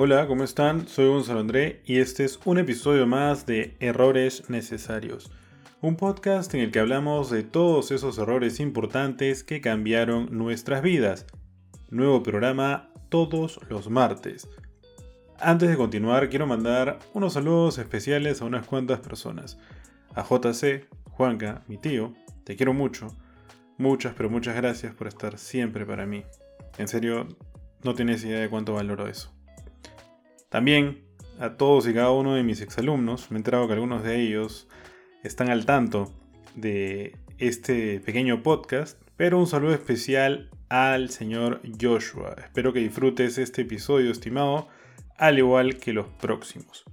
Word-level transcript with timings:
Hola, 0.00 0.28
¿cómo 0.28 0.44
están? 0.44 0.86
Soy 0.86 1.08
Gonzalo 1.08 1.40
André 1.40 1.82
y 1.84 1.98
este 1.98 2.24
es 2.24 2.38
un 2.44 2.58
episodio 2.58 3.04
más 3.04 3.46
de 3.46 3.76
Errores 3.80 4.48
Necesarios. 4.48 5.28
Un 5.80 5.96
podcast 5.96 6.54
en 6.54 6.60
el 6.60 6.70
que 6.70 6.78
hablamos 6.78 7.30
de 7.30 7.42
todos 7.42 7.90
esos 7.90 8.16
errores 8.16 8.60
importantes 8.60 9.42
que 9.42 9.60
cambiaron 9.60 10.28
nuestras 10.30 10.82
vidas. 10.82 11.26
Nuevo 11.90 12.22
programa 12.22 12.92
todos 13.08 13.58
los 13.68 13.90
martes. 13.90 14.48
Antes 15.40 15.68
de 15.68 15.76
continuar, 15.76 16.28
quiero 16.28 16.46
mandar 16.46 17.00
unos 17.12 17.32
saludos 17.32 17.78
especiales 17.78 18.40
a 18.40 18.44
unas 18.44 18.68
cuantas 18.68 19.00
personas. 19.00 19.58
A 20.14 20.22
JC, 20.22 20.86
Juanca, 21.10 21.64
mi 21.66 21.76
tío, 21.76 22.14
te 22.44 22.54
quiero 22.54 22.72
mucho. 22.72 23.08
Muchas, 23.78 24.14
pero 24.14 24.30
muchas 24.30 24.54
gracias 24.54 24.94
por 24.94 25.08
estar 25.08 25.38
siempre 25.38 25.84
para 25.84 26.06
mí. 26.06 26.22
En 26.78 26.86
serio, 26.86 27.26
no 27.82 27.96
tienes 27.96 28.22
idea 28.22 28.38
de 28.38 28.48
cuánto 28.48 28.74
valoro 28.74 29.08
eso. 29.08 29.36
También 30.48 31.04
a 31.38 31.56
todos 31.56 31.86
y 31.86 31.94
cada 31.94 32.10
uno 32.10 32.34
de 32.34 32.42
mis 32.42 32.60
exalumnos, 32.60 33.30
me 33.30 33.36
he 33.36 33.38
enterado 33.38 33.66
que 33.66 33.74
algunos 33.74 34.02
de 34.02 34.20
ellos 34.20 34.66
están 35.22 35.50
al 35.50 35.66
tanto 35.66 36.12
de 36.54 37.16
este 37.38 38.00
pequeño 38.00 38.42
podcast, 38.42 39.00
pero 39.16 39.38
un 39.38 39.46
saludo 39.46 39.74
especial 39.74 40.50
al 40.68 41.10
señor 41.10 41.60
Joshua. 41.80 42.34
Espero 42.42 42.72
que 42.72 42.80
disfrutes 42.80 43.38
este 43.38 43.62
episodio, 43.62 44.10
estimado, 44.10 44.68
al 45.16 45.38
igual 45.38 45.76
que 45.78 45.92
los 45.92 46.08
próximos. 46.08 46.84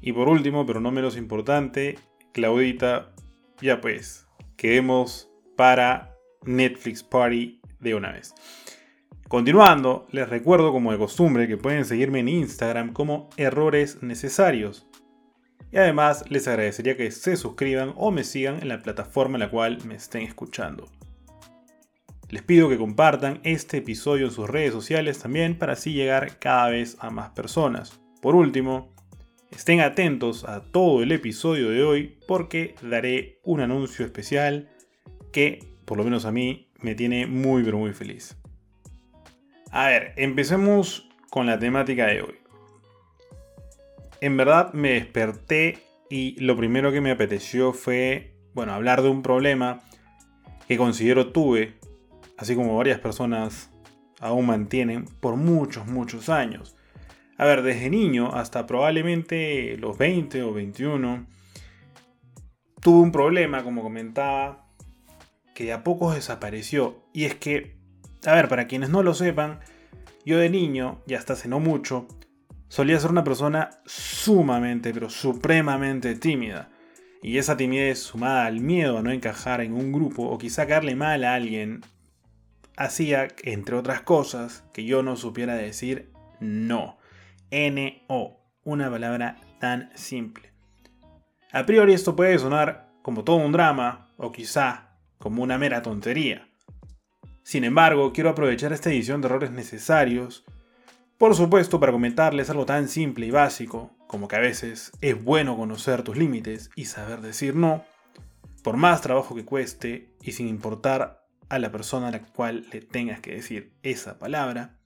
Y 0.00 0.12
por 0.12 0.28
último, 0.28 0.66
pero 0.66 0.80
no 0.80 0.90
menos 0.90 1.16
importante, 1.16 1.98
Claudita, 2.32 3.12
ya 3.60 3.80
pues, 3.80 4.26
quedemos 4.56 5.30
para 5.56 6.14
Netflix 6.44 7.02
Party 7.02 7.60
de 7.80 7.94
una 7.94 8.12
vez. 8.12 8.34
Continuando, 9.30 10.08
les 10.10 10.28
recuerdo 10.28 10.72
como 10.72 10.90
de 10.90 10.98
costumbre 10.98 11.46
que 11.46 11.56
pueden 11.56 11.84
seguirme 11.84 12.18
en 12.18 12.26
Instagram 12.26 12.92
como 12.92 13.30
errores 13.36 14.02
necesarios. 14.02 14.88
Y 15.70 15.76
además 15.76 16.24
les 16.28 16.48
agradecería 16.48 16.96
que 16.96 17.12
se 17.12 17.36
suscriban 17.36 17.92
o 17.94 18.10
me 18.10 18.24
sigan 18.24 18.60
en 18.60 18.66
la 18.66 18.82
plataforma 18.82 19.36
en 19.36 19.42
la 19.42 19.50
cual 19.52 19.78
me 19.86 19.94
estén 19.94 20.22
escuchando. 20.22 20.88
Les 22.28 22.42
pido 22.42 22.68
que 22.68 22.76
compartan 22.76 23.38
este 23.44 23.76
episodio 23.76 24.26
en 24.26 24.32
sus 24.32 24.50
redes 24.50 24.72
sociales 24.72 25.20
también 25.20 25.56
para 25.56 25.74
así 25.74 25.92
llegar 25.92 26.40
cada 26.40 26.68
vez 26.70 26.96
a 26.98 27.10
más 27.10 27.30
personas. 27.30 28.00
Por 28.20 28.34
último, 28.34 28.92
estén 29.52 29.78
atentos 29.78 30.42
a 30.42 30.60
todo 30.60 31.04
el 31.04 31.12
episodio 31.12 31.70
de 31.70 31.84
hoy 31.84 32.18
porque 32.26 32.74
daré 32.82 33.38
un 33.44 33.60
anuncio 33.60 34.04
especial 34.04 34.70
que, 35.32 35.76
por 35.84 35.98
lo 35.98 36.02
menos 36.02 36.24
a 36.24 36.32
mí, 36.32 36.72
me 36.80 36.96
tiene 36.96 37.28
muy 37.28 37.62
pero 37.62 37.78
muy 37.78 37.92
feliz. 37.92 38.36
A 39.70 39.86
ver, 39.86 40.14
empecemos 40.16 41.08
con 41.30 41.46
la 41.46 41.58
temática 41.58 42.06
de 42.06 42.22
hoy. 42.22 42.34
En 44.20 44.36
verdad 44.36 44.72
me 44.72 44.94
desperté 44.94 45.78
y 46.10 46.38
lo 46.40 46.56
primero 46.56 46.90
que 46.90 47.00
me 47.00 47.12
apeteció 47.12 47.72
fue, 47.72 48.34
bueno, 48.52 48.72
hablar 48.72 49.02
de 49.02 49.08
un 49.08 49.22
problema 49.22 49.80
que 50.66 50.76
considero 50.76 51.32
tuve, 51.32 51.78
así 52.36 52.56
como 52.56 52.76
varias 52.76 52.98
personas 52.98 53.70
aún 54.18 54.46
mantienen, 54.46 55.04
por 55.04 55.36
muchos, 55.36 55.86
muchos 55.86 56.28
años. 56.28 56.76
A 57.38 57.44
ver, 57.44 57.62
desde 57.62 57.88
niño 57.88 58.34
hasta 58.34 58.66
probablemente 58.66 59.76
los 59.78 59.96
20 59.96 60.42
o 60.42 60.52
21, 60.52 61.26
tuve 62.80 63.00
un 63.00 63.12
problema, 63.12 63.62
como 63.62 63.82
comentaba, 63.82 64.66
que 65.54 65.72
a 65.72 65.84
poco 65.84 66.12
desapareció. 66.12 67.04
Y 67.14 67.24
es 67.24 67.36
que 67.36 67.79
a 68.26 68.34
ver, 68.34 68.48
para 68.48 68.66
quienes 68.66 68.90
no 68.90 69.02
lo 69.02 69.14
sepan, 69.14 69.60
yo 70.24 70.38
de 70.38 70.50
niño, 70.50 71.02
y 71.06 71.14
hasta 71.14 71.32
hace 71.32 71.48
no 71.48 71.60
mucho, 71.60 72.06
solía 72.68 73.00
ser 73.00 73.10
una 73.10 73.24
persona 73.24 73.70
sumamente, 73.86 74.92
pero 74.92 75.10
supremamente 75.10 76.14
tímida. 76.14 76.70
Y 77.22 77.38
esa 77.38 77.56
timidez 77.56 77.98
sumada 77.98 78.46
al 78.46 78.60
miedo 78.60 78.98
a 78.98 79.02
no 79.02 79.10
encajar 79.10 79.60
en 79.60 79.74
un 79.74 79.92
grupo 79.92 80.24
o 80.24 80.38
quizá 80.38 80.66
caerle 80.66 80.94
mal 80.94 81.24
a 81.24 81.34
alguien, 81.34 81.82
hacía, 82.76 83.28
entre 83.42 83.76
otras 83.76 84.02
cosas, 84.02 84.64
que 84.72 84.84
yo 84.84 85.02
no 85.02 85.16
supiera 85.16 85.54
decir 85.54 86.12
no. 86.40 86.98
N-O, 87.50 88.40
una 88.64 88.90
palabra 88.90 89.36
tan 89.58 89.90
simple. 89.94 90.52
A 91.52 91.66
priori 91.66 91.92
esto 91.92 92.14
puede 92.14 92.38
sonar 92.38 92.90
como 93.02 93.24
todo 93.24 93.36
un 93.36 93.52
drama 93.52 94.08
o 94.16 94.32
quizá 94.32 94.96
como 95.18 95.42
una 95.42 95.58
mera 95.58 95.82
tontería. 95.82 96.49
Sin 97.50 97.64
embargo, 97.64 98.12
quiero 98.12 98.30
aprovechar 98.30 98.72
esta 98.72 98.90
edición 98.90 99.20
de 99.20 99.26
errores 99.26 99.50
necesarios, 99.50 100.44
por 101.18 101.34
supuesto, 101.34 101.80
para 101.80 101.90
comentarles 101.90 102.48
algo 102.48 102.64
tan 102.64 102.86
simple 102.86 103.26
y 103.26 103.32
básico 103.32 103.90
como 104.06 104.28
que 104.28 104.36
a 104.36 104.38
veces 104.38 104.92
es 105.00 105.20
bueno 105.20 105.56
conocer 105.56 106.04
tus 106.04 106.16
límites 106.16 106.70
y 106.76 106.84
saber 106.84 107.22
decir 107.22 107.56
no, 107.56 107.84
por 108.62 108.76
más 108.76 109.02
trabajo 109.02 109.34
que 109.34 109.44
cueste 109.44 110.14
y 110.22 110.30
sin 110.30 110.46
importar 110.46 111.26
a 111.48 111.58
la 111.58 111.72
persona 111.72 112.06
a 112.06 112.10
la 112.12 112.20
cual 112.20 112.68
le 112.72 112.82
tengas 112.82 113.18
que 113.18 113.34
decir 113.34 113.72
esa 113.82 114.16
palabra. 114.16 114.78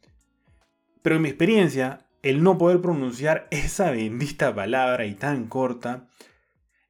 Pero 1.03 1.17
en 1.17 1.23
mi 1.23 1.29
experiencia, 1.29 2.07
el 2.23 2.43
no 2.43 2.57
poder 2.57 2.81
pronunciar 2.81 3.47
esa 3.51 3.91
bendita 3.91 4.55
palabra 4.55 5.05
y 5.05 5.15
tan 5.15 5.49
corta, 5.49 6.07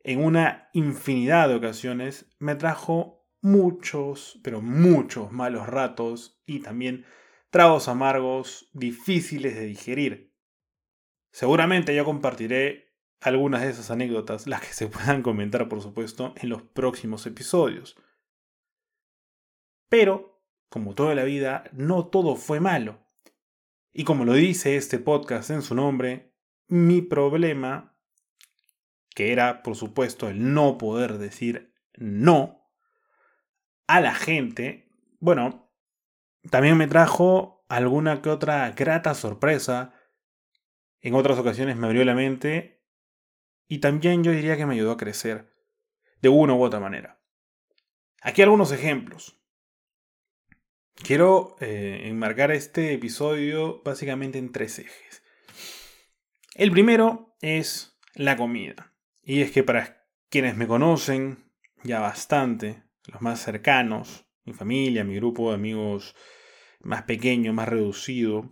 en 0.04 0.24
una 0.24 0.68
infinidad 0.72 1.48
de 1.48 1.56
ocasiones, 1.56 2.26
me 2.38 2.54
trajo 2.54 3.23
muchos, 3.44 4.40
pero 4.42 4.62
muchos 4.62 5.30
malos 5.30 5.66
ratos 5.66 6.40
y 6.46 6.60
también 6.60 7.04
tragos 7.50 7.88
amargos 7.88 8.70
difíciles 8.72 9.54
de 9.54 9.66
digerir. 9.66 10.34
Seguramente 11.30 11.94
yo 11.94 12.06
compartiré 12.06 12.96
algunas 13.20 13.60
de 13.60 13.70
esas 13.70 13.90
anécdotas, 13.90 14.46
las 14.46 14.62
que 14.62 14.72
se 14.72 14.86
puedan 14.88 15.22
comentar 15.22 15.68
por 15.68 15.82
supuesto 15.82 16.34
en 16.38 16.48
los 16.48 16.62
próximos 16.62 17.26
episodios. 17.26 17.96
Pero, 19.90 20.42
como 20.70 20.94
toda 20.94 21.14
la 21.14 21.24
vida, 21.24 21.64
no 21.72 22.06
todo 22.06 22.36
fue 22.36 22.60
malo. 22.60 23.06
Y 23.92 24.04
como 24.04 24.24
lo 24.24 24.32
dice 24.32 24.76
este 24.76 24.98
podcast 24.98 25.50
en 25.50 25.60
su 25.60 25.74
nombre, 25.74 26.34
mi 26.66 27.02
problema, 27.02 27.94
que 29.14 29.32
era 29.32 29.62
por 29.62 29.76
supuesto 29.76 30.30
el 30.30 30.54
no 30.54 30.78
poder 30.78 31.18
decir 31.18 31.74
no, 31.92 32.63
a 33.86 34.00
la 34.00 34.14
gente, 34.14 34.88
bueno, 35.20 35.70
también 36.50 36.76
me 36.76 36.86
trajo 36.86 37.64
alguna 37.68 38.22
que 38.22 38.30
otra 38.30 38.70
grata 38.70 39.14
sorpresa. 39.14 39.94
En 41.00 41.14
otras 41.14 41.38
ocasiones 41.38 41.76
me 41.76 41.86
abrió 41.86 42.04
la 42.04 42.14
mente 42.14 42.82
y 43.68 43.78
también 43.78 44.24
yo 44.24 44.32
diría 44.32 44.56
que 44.56 44.66
me 44.66 44.74
ayudó 44.74 44.92
a 44.92 44.96
crecer 44.96 45.54
de 46.20 46.28
una 46.28 46.54
u 46.54 46.62
otra 46.62 46.80
manera. 46.80 47.20
Aquí 48.22 48.42
algunos 48.42 48.72
ejemplos. 48.72 49.38
Quiero 50.94 51.56
eh, 51.60 52.02
enmarcar 52.04 52.52
este 52.52 52.94
episodio 52.94 53.82
básicamente 53.82 54.38
en 54.38 54.52
tres 54.52 54.78
ejes. 54.78 55.22
El 56.54 56.70
primero 56.70 57.36
es 57.40 57.98
la 58.14 58.36
comida. 58.36 58.94
Y 59.22 59.42
es 59.42 59.50
que 59.50 59.64
para 59.64 60.06
quienes 60.30 60.56
me 60.56 60.66
conocen 60.66 61.50
ya 61.82 62.00
bastante, 62.00 62.83
los 63.06 63.20
más 63.22 63.40
cercanos, 63.40 64.26
mi 64.44 64.52
familia, 64.52 65.04
mi 65.04 65.16
grupo 65.16 65.50
de 65.50 65.56
amigos 65.56 66.14
más 66.80 67.02
pequeño, 67.04 67.52
más 67.52 67.68
reducido, 67.68 68.48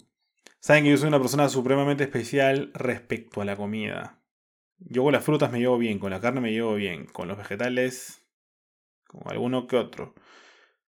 saben 0.60 0.84
que 0.84 0.90
yo 0.90 0.96
soy 0.96 1.08
una 1.08 1.20
persona 1.20 1.48
supremamente 1.48 2.04
especial 2.04 2.70
respecto 2.74 3.40
a 3.40 3.44
la 3.44 3.56
comida. 3.56 4.22
Yo 4.78 5.04
con 5.04 5.12
las 5.12 5.24
frutas 5.24 5.52
me 5.52 5.60
llevo 5.60 5.78
bien, 5.78 5.98
con 5.98 6.10
la 6.10 6.20
carne 6.20 6.40
me 6.40 6.52
llevo 6.52 6.74
bien, 6.74 7.06
con 7.06 7.28
los 7.28 7.38
vegetales, 7.38 8.26
con 9.06 9.22
alguno 9.30 9.66
que 9.66 9.76
otro. 9.76 10.14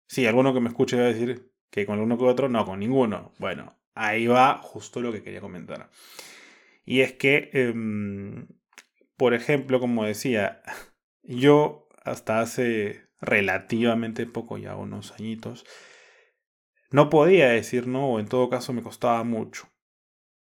Sí, 0.07 0.25
alguno 0.25 0.53
que 0.53 0.61
me 0.61 0.69
escuche 0.69 0.97
va 0.97 1.03
a 1.03 1.13
decir 1.13 1.51
que 1.69 1.85
con 1.85 1.95
alguno 1.95 2.17
que 2.17 2.25
otro, 2.25 2.49
no, 2.49 2.65
con 2.65 2.79
ninguno. 2.79 3.33
Bueno, 3.39 3.79
ahí 3.93 4.27
va 4.27 4.59
justo 4.59 5.01
lo 5.01 5.11
que 5.11 5.23
quería 5.23 5.41
comentar. 5.41 5.89
Y 6.85 7.01
es 7.01 7.13
que, 7.13 7.49
em, 7.53 8.47
por 9.17 9.33
ejemplo, 9.33 9.79
como 9.79 10.05
decía, 10.05 10.61
yo 11.23 11.87
hasta 12.03 12.41
hace 12.41 13.07
relativamente 13.23 14.25
poco, 14.25 14.57
ya 14.57 14.75
unos 14.75 15.13
añitos, 15.13 15.65
no 16.91 17.09
podía 17.09 17.49
decir 17.49 17.87
no, 17.87 18.11
o 18.11 18.19
en 18.19 18.27
todo 18.27 18.49
caso 18.49 18.73
me 18.73 18.83
costaba 18.83 19.23
mucho. 19.23 19.67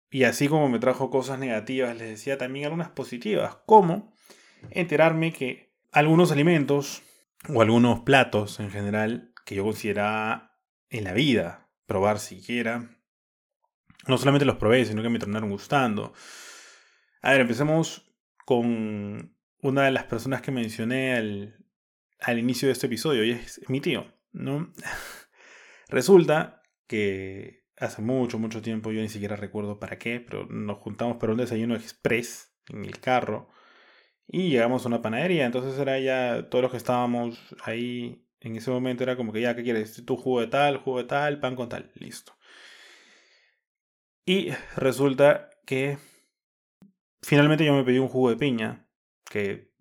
Y 0.09 0.23
así 0.23 0.47
como 0.47 0.69
me 0.69 0.79
trajo 0.79 1.09
cosas 1.09 1.39
negativas, 1.39 1.97
les 1.97 2.09
decía 2.09 2.38
también 2.38 2.65
algunas 2.65 2.89
positivas, 2.89 3.57
como 3.65 4.13
enterarme 4.71 5.31
que 5.31 5.73
algunos 5.91 6.31
alimentos 6.31 7.03
o 7.47 7.62
algunos 7.62 8.01
platos 8.01 8.59
en 8.59 8.71
general 8.71 9.33
que 9.45 9.56
yo 9.56 9.63
consideraba 9.63 10.57
en 10.89 11.03
la 11.03 11.13
vida 11.13 11.69
probar 11.85 12.19
siquiera, 12.19 12.89
no 14.07 14.18
solamente 14.18 14.45
los 14.45 14.57
probé, 14.57 14.85
sino 14.85 15.01
que 15.01 15.09
me 15.09 15.19
terminaron 15.19 15.50
gustando. 15.50 16.13
A 17.21 17.31
ver, 17.31 17.41
empecemos 17.41 18.11
con 18.45 19.35
una 19.61 19.83
de 19.83 19.91
las 19.91 20.03
personas 20.03 20.41
que 20.41 20.51
mencioné 20.51 21.15
al, 21.15 21.64
al 22.25 22.39
inicio 22.39 22.68
de 22.68 22.74
este 22.74 22.88
episodio 22.88 23.24
y 23.24 23.31
es 23.31 23.62
mi 23.69 23.81
tío, 23.81 24.12
¿no? 24.31 24.72
Resulta 25.89 26.63
que 26.88 27.66
hace 27.77 28.01
mucho, 28.01 28.39
mucho 28.39 28.62
tiempo, 28.62 28.92
yo 28.92 29.01
ni 29.01 29.10
siquiera 29.10 29.36
recuerdo 29.36 29.80
para 29.80 30.00
qué, 30.00 30.19
pero 30.19 30.48
nos 30.48 30.80
juntamos 30.80 31.18
para 31.18 31.33
un 31.33 31.38
desayuno 31.38 31.75
express 31.75 32.56
en 32.69 32.83
el 32.83 33.00
carro 33.00 33.50
y 34.27 34.50
llegamos 34.50 34.83
a 34.83 34.88
una 34.88 35.04
panadería. 35.04 35.45
Entonces 35.45 35.77
era 35.80 36.00
ya 36.00 36.50
todos 36.50 36.63
los 36.63 36.72
que 36.72 36.77
estábamos 36.77 37.39
ahí 37.63 38.25
en 38.39 38.56
ese 38.56 38.71
momento 38.71 39.04
era 39.04 39.18
como 39.18 39.31
que 39.31 39.42
ya, 39.42 39.56
¿qué 39.56 39.63
quieres? 39.63 40.04
Tu 40.04 40.18
jugo 40.18 40.42
de 40.42 40.48
tal, 40.48 40.78
jugo 40.78 40.98
de 41.00 41.06
tal, 41.06 41.39
pan 41.39 41.56
con 41.56 41.69
tal, 41.69 41.92
listo. 41.95 42.33
Y 44.25 44.50
resulta 44.75 45.51
que 45.66 46.00
finalmente 47.21 47.66
yo 47.66 47.74
me 47.74 47.83
pedí 47.83 48.00
un 48.00 48.07
jugo 48.07 48.31
de 48.31 48.38
piña, 48.38 48.88
que 49.30 49.75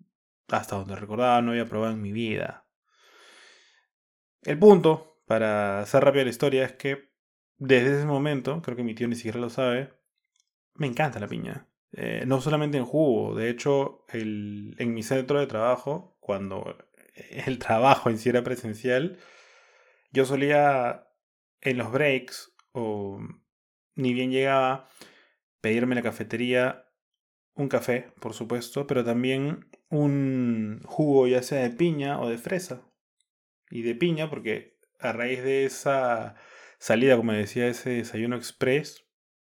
hasta 0.49 0.75
donde 0.75 0.95
recordaba 0.95 1.41
no 1.41 1.51
había 1.51 1.65
probado 1.65 1.93
en 1.93 2.01
mi 2.01 2.11
vida. 2.11 2.67
El 4.41 4.59
punto, 4.59 5.21
para 5.25 5.79
hacer 5.79 6.03
rápida 6.03 6.23
la 6.23 6.29
historia, 6.29 6.65
es 6.65 6.73
que 6.73 7.09
desde 7.57 7.97
ese 7.97 8.05
momento, 8.05 8.61
creo 8.61 8.75
que 8.75 8.83
mi 8.83 8.93
tío 8.93 9.07
ni 9.07 9.15
siquiera 9.15 9.39
lo 9.39 9.49
sabe, 9.49 9.93
me 10.75 10.87
encanta 10.87 11.19
la 11.19 11.27
piña. 11.27 11.67
Eh, 11.93 12.25
no 12.27 12.41
solamente 12.41 12.77
en 12.77 12.85
jugo, 12.85 13.35
de 13.35 13.49
hecho, 13.49 14.05
el, 14.09 14.75
en 14.77 14.93
mi 14.93 15.01
centro 15.01 15.39
de 15.39 15.47
trabajo, 15.47 16.17
cuando 16.19 16.77
el 17.47 17.57
trabajo 17.59 18.09
en 18.09 18.17
sí 18.17 18.29
era 18.29 18.43
presencial, 18.43 19.17
yo 20.11 20.25
solía 20.25 21.07
en 21.61 21.77
los 21.77 21.91
breaks, 21.91 22.53
o 22.71 23.19
ni 23.95 24.13
bien 24.13 24.31
llegaba, 24.31 24.89
pedirme 25.61 25.95
la 25.95 26.01
cafetería 26.01 26.84
un 27.55 27.69
café, 27.69 28.11
por 28.19 28.33
supuesto, 28.33 28.85
pero 28.85 29.03
también 29.03 29.69
un 29.89 30.81
jugo 30.85 31.27
ya 31.27 31.41
sea 31.41 31.63
de 31.63 31.69
piña 31.71 32.19
o 32.19 32.29
de 32.29 32.37
fresa. 32.37 32.81
Y 33.69 33.81
de 33.81 33.95
piña 33.95 34.29
porque 34.29 34.77
a 34.99 35.11
raíz 35.11 35.43
de 35.43 35.65
esa 35.65 36.35
salida, 36.79 37.17
como 37.17 37.31
decía, 37.31 37.67
ese 37.67 37.91
desayuno 37.91 38.35
express, 38.35 39.05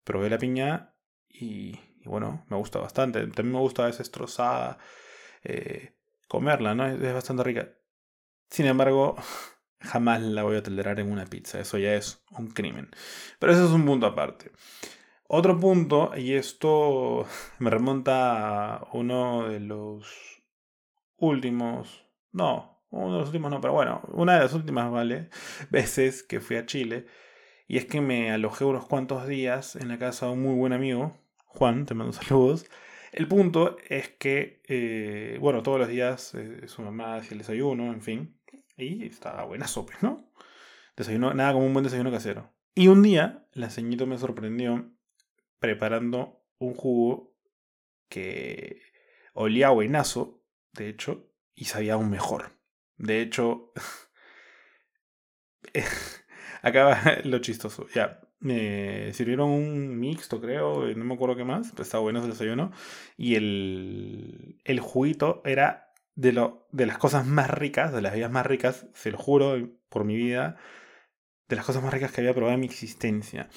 probé 0.04 0.30
la 0.30 0.38
piña 0.38 0.96
y, 1.30 1.80
bueno, 2.06 2.46
me 2.50 2.58
gusta 2.58 2.80
bastante. 2.80 3.20
También 3.28 3.52
me 3.52 3.60
gusta 3.60 3.84
a 3.84 3.88
veces 3.88 4.12
trozada, 4.12 4.80
eh, 5.44 5.94
comerla, 6.28 6.76
¿no? 6.76 6.88
Es, 6.88 7.14
bastante 7.14 7.44
rica. 7.44 7.70
Sin 8.50 8.66
embargo, 8.66 9.16
jamás 9.82 10.22
la 10.22 10.44
voy 10.44 10.58
a 10.58 10.64
tolerar 10.64 11.00
en 11.00 11.12
una 11.12 11.26
pizza. 11.26 11.60
Eso 11.60 11.78
ya 11.78 11.94
es 11.96 12.24
un 12.32 12.50
crimen. 12.50 12.90
Pero 13.40 13.52
eso 13.54 13.66
es 13.66 13.72
un 13.72 13.86
punto 13.86 14.06
aparte. 14.08 14.52
Otro 15.32 15.60
punto, 15.60 16.12
y 16.18 16.34
esto 16.34 17.24
me 17.60 17.70
remonta 17.70 18.78
a 18.78 18.88
uno 18.94 19.48
de 19.48 19.60
los 19.60 20.08
últimos, 21.18 22.04
no, 22.32 22.84
uno 22.90 23.14
de 23.14 23.20
los 23.20 23.28
últimos 23.28 23.52
no, 23.52 23.62
pero 23.62 23.74
bueno, 23.74 24.02
una 24.14 24.34
de 24.34 24.40
las 24.40 24.54
últimas, 24.56 24.92
¿vale? 24.92 25.30
Veces 25.70 26.24
que 26.24 26.40
fui 26.40 26.56
a 26.56 26.66
Chile. 26.66 27.06
Y 27.68 27.78
es 27.78 27.86
que 27.86 28.02
me 28.02 28.32
alojé 28.32 28.66
unos 28.66 28.88
cuantos 28.88 29.28
días 29.28 29.76
en 29.76 29.90
la 29.90 30.00
casa 30.00 30.26
de 30.26 30.32
un 30.32 30.42
muy 30.42 30.56
buen 30.56 30.74
amigo, 30.74 31.16
Juan, 31.46 31.86
te 31.86 31.94
mando 31.94 32.14
saludos. 32.14 32.66
El 33.12 33.28
punto 33.28 33.78
es 33.88 34.10
que, 34.10 34.64
eh, 34.68 35.38
bueno, 35.40 35.62
todos 35.62 35.78
los 35.78 35.90
días 35.90 36.34
eh, 36.34 36.68
su 36.68 36.82
mamá 36.82 37.18
hacía 37.18 37.34
el 37.34 37.40
desayuno, 37.40 37.94
en 37.94 38.02
fin. 38.02 38.40
Y 38.78 39.06
estaba 39.06 39.44
buena 39.44 39.68
sopa, 39.68 39.94
¿no? 40.02 40.32
Desayuno, 40.98 41.36
nada 41.36 41.54
como 41.54 41.68
un 41.68 41.74
buen 41.74 41.84
desayuno 41.84 42.10
casero. 42.12 42.52
Y 42.74 42.88
un 42.88 43.04
día, 43.04 43.46
la 43.54 43.70
ceñito 43.70 44.08
me 44.08 44.18
sorprendió 44.18 44.92
preparando 45.60 46.44
un 46.58 46.74
jugo 46.74 47.36
que 48.10 48.82
olía 49.34 49.70
buenazo, 49.70 50.44
de 50.74 50.90
hecho, 50.90 51.32
y 51.56 51.66
sabía 51.66 51.94
aún 51.94 52.10
mejor. 52.10 52.52
De 52.98 53.22
hecho, 53.22 53.72
acaba 56.62 57.00
lo 57.24 57.40
chistoso. 57.40 57.88
Ya, 57.94 58.22
me 58.40 59.14
sirvieron 59.14 59.50
un 59.50 60.00
mixto, 60.00 60.40
creo, 60.42 60.88
no 60.96 61.06
me 61.06 61.14
acuerdo 61.14 61.36
qué 61.36 61.44
más, 61.44 61.72
pero 61.72 61.84
estaba 61.84 62.04
bueno 62.04 62.20
ese 62.20 62.30
desayuno. 62.30 62.72
Y 63.18 63.36
el, 63.36 64.60
el 64.64 64.80
juguito 64.80 65.42
era 65.46 65.94
de, 66.16 66.34
lo, 66.34 66.68
de 66.72 66.86
las 66.86 66.98
cosas 66.98 67.26
más 67.26 67.50
ricas, 67.50 67.94
de 67.94 68.02
las 68.02 68.12
bebidas 68.12 68.32
más 68.32 68.46
ricas, 68.46 68.88
se 68.94 69.12
lo 69.12 69.18
juro 69.18 69.70
por 69.90 70.04
mi 70.04 70.16
vida, 70.16 70.58
de 71.48 71.56
las 71.56 71.66
cosas 71.66 71.84
más 71.84 71.94
ricas 71.94 72.12
que 72.12 72.22
había 72.22 72.34
probado 72.34 72.56
en 72.56 72.62
mi 72.62 72.68
existencia. 72.68 73.50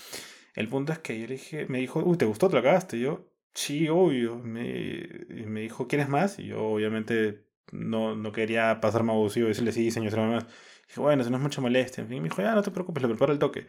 El 0.55 0.69
punto 0.69 0.93
es 0.93 0.99
que 0.99 1.19
yo 1.19 1.27
le 1.27 1.35
dije, 1.35 1.67
me 1.69 1.79
dijo, 1.79 2.01
uy, 2.01 2.17
¿te 2.17 2.25
gustó? 2.27 2.49
¿Te 2.49 2.55
lo 2.55 2.61
acabaste? 2.61 2.97
Y 2.99 3.01
yo, 3.03 3.27
sí, 3.55 3.89
obvio. 3.89 4.37
Me, 4.39 5.09
me 5.47 5.61
dijo, 5.61 5.89
¿quieres 5.89 6.09
más? 6.09 6.39
Y 6.39 6.47
yo, 6.49 6.63
obviamente, 6.65 7.47
no, 7.73 8.15
no 8.17 8.33
quería 8.33 8.81
pasarme 8.81 9.13
abusivo 9.13 9.47
y 9.47 9.51
decirle, 9.51 9.73
sí, 9.73 9.91
señor, 9.91 10.17
más. 10.19 10.47
Dije, 10.89 11.01
bueno, 11.01 11.25
si 11.25 11.31
no 11.31 11.37
es 11.39 11.43
mucha 11.43 11.61
molestia. 11.61 12.05
Fin, 12.05 12.23
me 12.23 12.29
dijo, 12.29 12.43
ya, 12.43 12.55
no 12.55 12.63
te 12.63 12.71
preocupes, 12.71 13.03
lo 13.03 13.09
preparo 13.09 13.33
el 13.33 13.39
toque. 13.39 13.67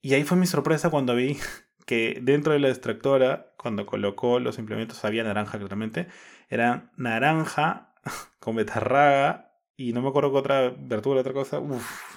Y 0.00 0.14
ahí 0.14 0.24
fue 0.24 0.36
mi 0.38 0.46
sorpresa 0.46 0.90
cuando 0.90 1.14
vi 1.14 1.36
que 1.86 2.18
dentro 2.22 2.52
de 2.52 2.60
la 2.60 2.68
extractora, 2.68 3.52
cuando 3.58 3.86
colocó 3.86 4.40
los 4.40 4.58
implementos, 4.58 5.04
había 5.04 5.24
naranja 5.24 5.58
claramente. 5.58 6.08
Era 6.48 6.92
naranja 6.96 7.94
con 8.40 8.56
betarraga 8.56 9.52
y 9.76 9.92
no 9.92 10.00
me 10.02 10.08
acuerdo 10.08 10.32
qué 10.32 10.38
otra 10.38 10.74
verdura, 10.78 11.20
otra 11.20 11.32
cosa. 11.32 11.58
Uf, 11.60 12.16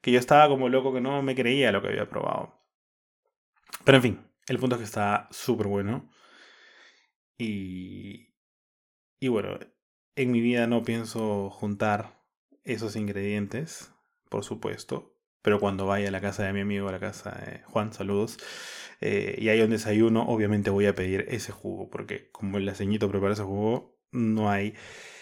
que 0.00 0.12
yo 0.12 0.18
estaba 0.18 0.48
como 0.48 0.68
loco 0.68 0.92
que 0.92 1.00
no 1.00 1.22
me 1.22 1.34
creía 1.34 1.72
lo 1.72 1.82
que 1.82 1.88
había 1.88 2.08
probado. 2.08 2.58
Pero 3.84 3.96
en 3.96 4.02
fin, 4.02 4.26
el 4.48 4.58
punto 4.58 4.76
es 4.76 4.80
que 4.80 4.84
está 4.86 5.28
súper 5.30 5.66
bueno. 5.66 6.10
Y, 7.38 8.34
y 9.20 9.28
bueno, 9.28 9.58
en 10.16 10.32
mi 10.32 10.40
vida 10.40 10.66
no 10.66 10.82
pienso 10.82 11.50
juntar 11.50 12.20
esos 12.64 12.96
ingredientes, 12.96 13.92
por 14.28 14.44
supuesto. 14.44 15.14
Pero 15.42 15.60
cuando 15.60 15.86
vaya 15.86 16.08
a 16.08 16.10
la 16.10 16.20
casa 16.20 16.44
de 16.44 16.52
mi 16.52 16.60
amigo, 16.60 16.88
a 16.88 16.92
la 16.92 17.00
casa 17.00 17.30
de 17.30 17.62
Juan, 17.64 17.92
saludos, 17.92 18.38
eh, 19.00 19.36
y 19.38 19.48
hay 19.50 19.60
un 19.62 19.70
desayuno, 19.70 20.24
obviamente 20.26 20.70
voy 20.70 20.86
a 20.86 20.94
pedir 20.94 21.26
ese 21.28 21.52
jugo, 21.52 21.88
porque 21.90 22.30
como 22.32 22.58
el 22.58 22.68
aceñito 22.68 23.08
prepara 23.08 23.34
ese 23.34 23.44
jugo, 23.44 23.96
no 24.12 24.50
hay 24.50 24.74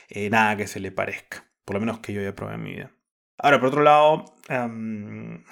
eh, 0.08 0.30
nada 0.30 0.56
que 0.56 0.66
se 0.66 0.80
le 0.80 0.92
parezca, 0.92 1.50
por 1.64 1.74
lo 1.74 1.80
menos 1.80 2.00
que 2.00 2.12
yo 2.14 2.20
haya 2.20 2.34
probado 2.34 2.58
en 2.58 2.64
mi 2.64 2.72
vida. 2.72 2.95
Ahora, 3.38 3.60
por 3.60 3.68
otro 3.68 3.82
lado, 3.82 4.24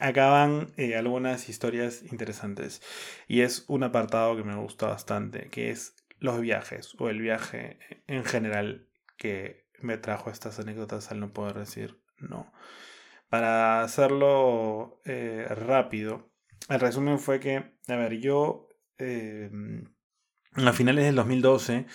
acaban 0.00 0.72
eh, 0.76 0.96
algunas 0.96 1.48
historias 1.48 2.02
interesantes. 2.10 2.82
Y 3.28 3.42
es 3.42 3.64
un 3.68 3.84
apartado 3.84 4.36
que 4.36 4.44
me 4.44 4.56
gusta 4.56 4.88
bastante, 4.88 5.48
que 5.50 5.70
es 5.70 5.94
los 6.18 6.40
viajes 6.40 6.94
o 6.98 7.08
el 7.08 7.20
viaje 7.20 7.78
en 8.06 8.24
general 8.24 8.88
que 9.16 9.66
me 9.80 9.98
trajo 9.98 10.30
estas 10.30 10.58
anécdotas 10.58 11.10
al 11.10 11.20
no 11.20 11.32
poder 11.32 11.58
decir 11.58 12.00
no. 12.18 12.52
Para 13.28 13.82
hacerlo 13.82 15.00
eh, 15.04 15.46
rápido, 15.48 16.30
el 16.68 16.80
resumen 16.80 17.18
fue 17.18 17.40
que, 17.40 17.56
a 17.88 17.96
ver, 17.96 18.18
yo 18.18 18.68
em, 18.98 19.84
a 20.54 20.72
finales 20.72 21.04
del 21.04 21.16
2012 21.16 21.86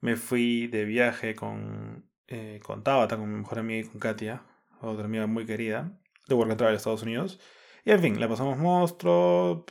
me 0.00 0.16
fui 0.16 0.66
de 0.66 0.84
viaje 0.84 1.34
con, 1.34 2.05
eh, 2.28 2.60
con 2.62 2.82
con 2.82 3.32
mi 3.32 3.38
mejor 3.38 3.58
amiga 3.58 3.86
y 3.86 3.88
con 3.88 4.00
Katia, 4.00 4.42
otra 4.80 5.04
amiga 5.04 5.26
muy 5.26 5.46
querida 5.46 5.98
de 6.28 6.34
Work 6.34 6.50
and 6.50 6.58
Travel 6.58 6.76
Estados 6.76 7.02
Unidos. 7.02 7.40
Y 7.84 7.92
en 7.92 8.00
fin, 8.00 8.20
la 8.20 8.28
pasamos 8.28 8.58
monstruo, 8.58 9.64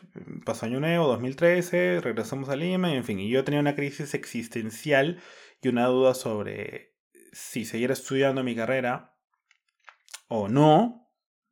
pasó 0.45 0.65
año 0.65 0.79
nuevo, 0.79 1.07
2013, 1.07 2.00
regresamos 2.01 2.47
a 2.47 2.55
Lima, 2.55 2.91
y 2.91 2.95
en 2.95 3.03
fin, 3.03 3.19
y 3.19 3.29
yo 3.29 3.43
tenía 3.43 3.59
una 3.59 3.75
crisis 3.75 4.13
existencial 4.13 5.19
y 5.62 5.67
una 5.67 5.88
duda 5.88 6.13
sobre 6.13 6.95
si 7.33 7.65
seguir 7.65 7.91
estudiando 7.91 8.43
mi 8.43 8.55
carrera 8.55 9.17
o 10.27 10.47
no. 10.47 11.12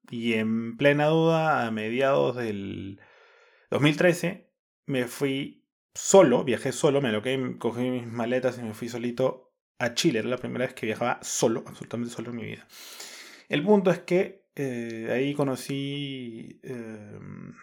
Y 0.10 0.34
en 0.34 0.78
plena 0.78 1.08
duda, 1.08 1.66
a 1.66 1.72
mediados 1.72 2.36
del 2.36 3.02
2013, 3.70 4.50
me 4.86 5.08
fui 5.08 5.68
solo, 5.94 6.44
viajé 6.44 6.72
solo, 6.72 7.02
me 7.02 7.10
aloqué, 7.10 7.58
cogí 7.60 7.90
mis 7.90 8.08
maletas 8.08 8.58
y 8.58 8.64
me 8.64 8.74
fui 8.74 8.90
solito 8.90 9.53
a 9.80 9.94
Chile. 9.94 10.20
Era 10.20 10.30
la 10.30 10.38
primera 10.38 10.66
vez 10.66 10.74
que 10.74 10.86
viajaba 10.86 11.20
solo, 11.22 11.64
absolutamente 11.68 12.14
solo 12.14 12.32
en 12.32 12.36
mi 12.36 12.46
vida. 12.46 12.68
El 13.50 13.64
punto 13.64 13.92
es 13.92 14.00
que 14.00 14.44
eh, 14.56 15.10
ahí 15.12 15.34
conocí 15.34 16.60
em, 16.64 17.54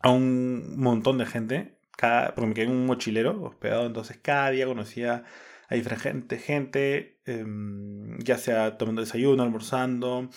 a 0.00 0.10
un 0.10 0.78
montón 0.78 1.18
de 1.18 1.26
gente, 1.26 1.78
cada, 1.96 2.34
porque 2.34 2.48
me 2.48 2.54
quedé 2.54 2.64
en 2.66 2.72
un 2.72 2.86
mochilero 2.86 3.42
hospedado, 3.42 3.86
entonces 3.86 4.18
cada 4.22 4.50
día 4.50 4.66
conocía 4.66 5.24
a 5.68 5.74
diferente 5.74 6.38
gente, 6.38 7.20
em, 7.24 8.18
ya 8.20 8.38
sea 8.38 8.78
tomando 8.78 9.00
desayuno, 9.00 9.42
almorzando, 9.42 10.28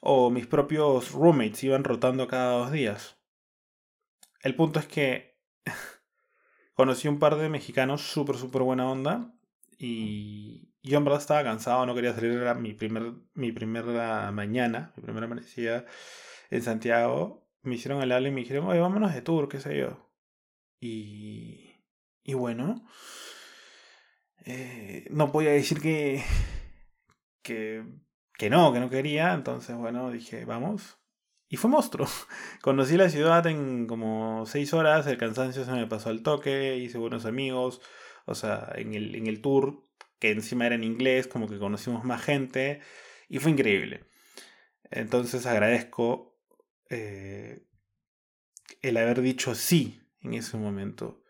o 0.00 0.30
mis 0.30 0.46
propios 0.46 1.12
roommates 1.12 1.64
iban 1.64 1.84
rotando 1.84 2.28
cada 2.28 2.52
dos 2.58 2.72
días. 2.72 3.18
El 4.42 4.54
punto 4.54 4.78
es 4.78 4.86
que 4.86 5.38
conocí 6.74 7.08
un 7.08 7.18
par 7.18 7.36
de 7.36 7.48
mexicanos 7.48 8.02
súper, 8.02 8.36
súper 8.36 8.62
buena 8.62 8.90
onda 8.90 9.33
y, 9.78 10.70
yo 10.82 10.98
en 10.98 11.04
verdad 11.04 11.20
estaba 11.20 11.42
cansado, 11.44 11.86
no 11.86 11.94
quería 11.94 12.12
salir, 12.14 12.32
era 12.32 12.54
mi, 12.54 12.74
primer, 12.74 13.14
mi 13.34 13.52
primera 13.52 14.30
mañana, 14.32 14.92
mi 14.96 15.02
primera 15.02 15.26
amanecida 15.26 15.86
en 16.50 16.62
Santiago. 16.62 17.48
Me 17.62 17.76
hicieron 17.76 18.02
el 18.02 18.12
habla 18.12 18.28
y 18.28 18.32
me 18.32 18.42
dijeron, 18.42 18.66
oye, 18.66 18.80
vámonos 18.80 19.14
de 19.14 19.22
tour, 19.22 19.48
qué 19.48 19.60
sé 19.60 19.78
yo. 19.78 20.10
Y, 20.80 21.82
y 22.22 22.34
bueno, 22.34 22.86
eh, 24.44 25.06
no 25.10 25.32
podía 25.32 25.52
decir 25.52 25.80
que, 25.80 26.22
que, 27.42 27.84
que 28.36 28.50
no, 28.50 28.72
que 28.72 28.80
no 28.80 28.90
quería, 28.90 29.32
entonces 29.32 29.76
bueno, 29.76 30.10
dije, 30.10 30.44
vamos. 30.44 30.98
y 31.48 31.56
fue 31.56 31.70
monstruo. 31.70 32.06
Conocí 32.62 32.96
la 32.96 33.08
ciudad 33.08 33.46
en 33.46 33.86
como 33.86 34.44
seis 34.46 34.74
horas, 34.74 35.06
el 35.06 35.16
cansancio 35.16 35.64
se 35.64 35.72
me 35.72 35.86
pasó 35.86 36.10
al 36.10 36.22
toque, 36.22 36.76
hice 36.76 36.98
buenos 36.98 37.24
amigos, 37.24 37.80
o 38.24 38.34
sea, 38.34 38.72
en 38.76 38.94
el, 38.94 39.14
en 39.14 39.26
el 39.26 39.40
tour, 39.40 39.86
que 40.18 40.30
encima 40.30 40.66
era 40.66 40.74
en 40.74 40.84
inglés, 40.84 41.26
como 41.26 41.48
que 41.48 41.58
conocimos 41.58 42.04
más 42.04 42.22
gente, 42.22 42.80
y 43.28 43.38
fue 43.38 43.50
increíble. 43.50 44.04
Entonces 44.90 45.46
agradezco 45.46 46.38
eh, 46.88 47.66
el 48.82 48.96
haber 48.96 49.20
dicho 49.20 49.54
sí 49.54 50.00
en 50.20 50.34
ese 50.34 50.56
momento. 50.56 51.22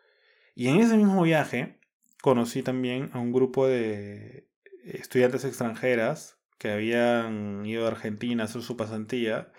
Y 0.54 0.68
en 0.68 0.80
ese 0.80 0.96
mismo 0.96 1.22
viaje 1.22 1.80
conocí 2.22 2.62
también 2.62 3.10
a 3.12 3.18
un 3.18 3.32
grupo 3.32 3.66
de 3.66 4.48
estudiantes 4.84 5.44
extranjeras 5.44 6.38
que 6.58 6.70
habían 6.70 7.66
ido 7.66 7.84
a 7.84 7.88
Argentina 7.88 8.44
a 8.44 8.46
hacer 8.46 8.62
su 8.62 8.76
pasantía, 8.76 9.52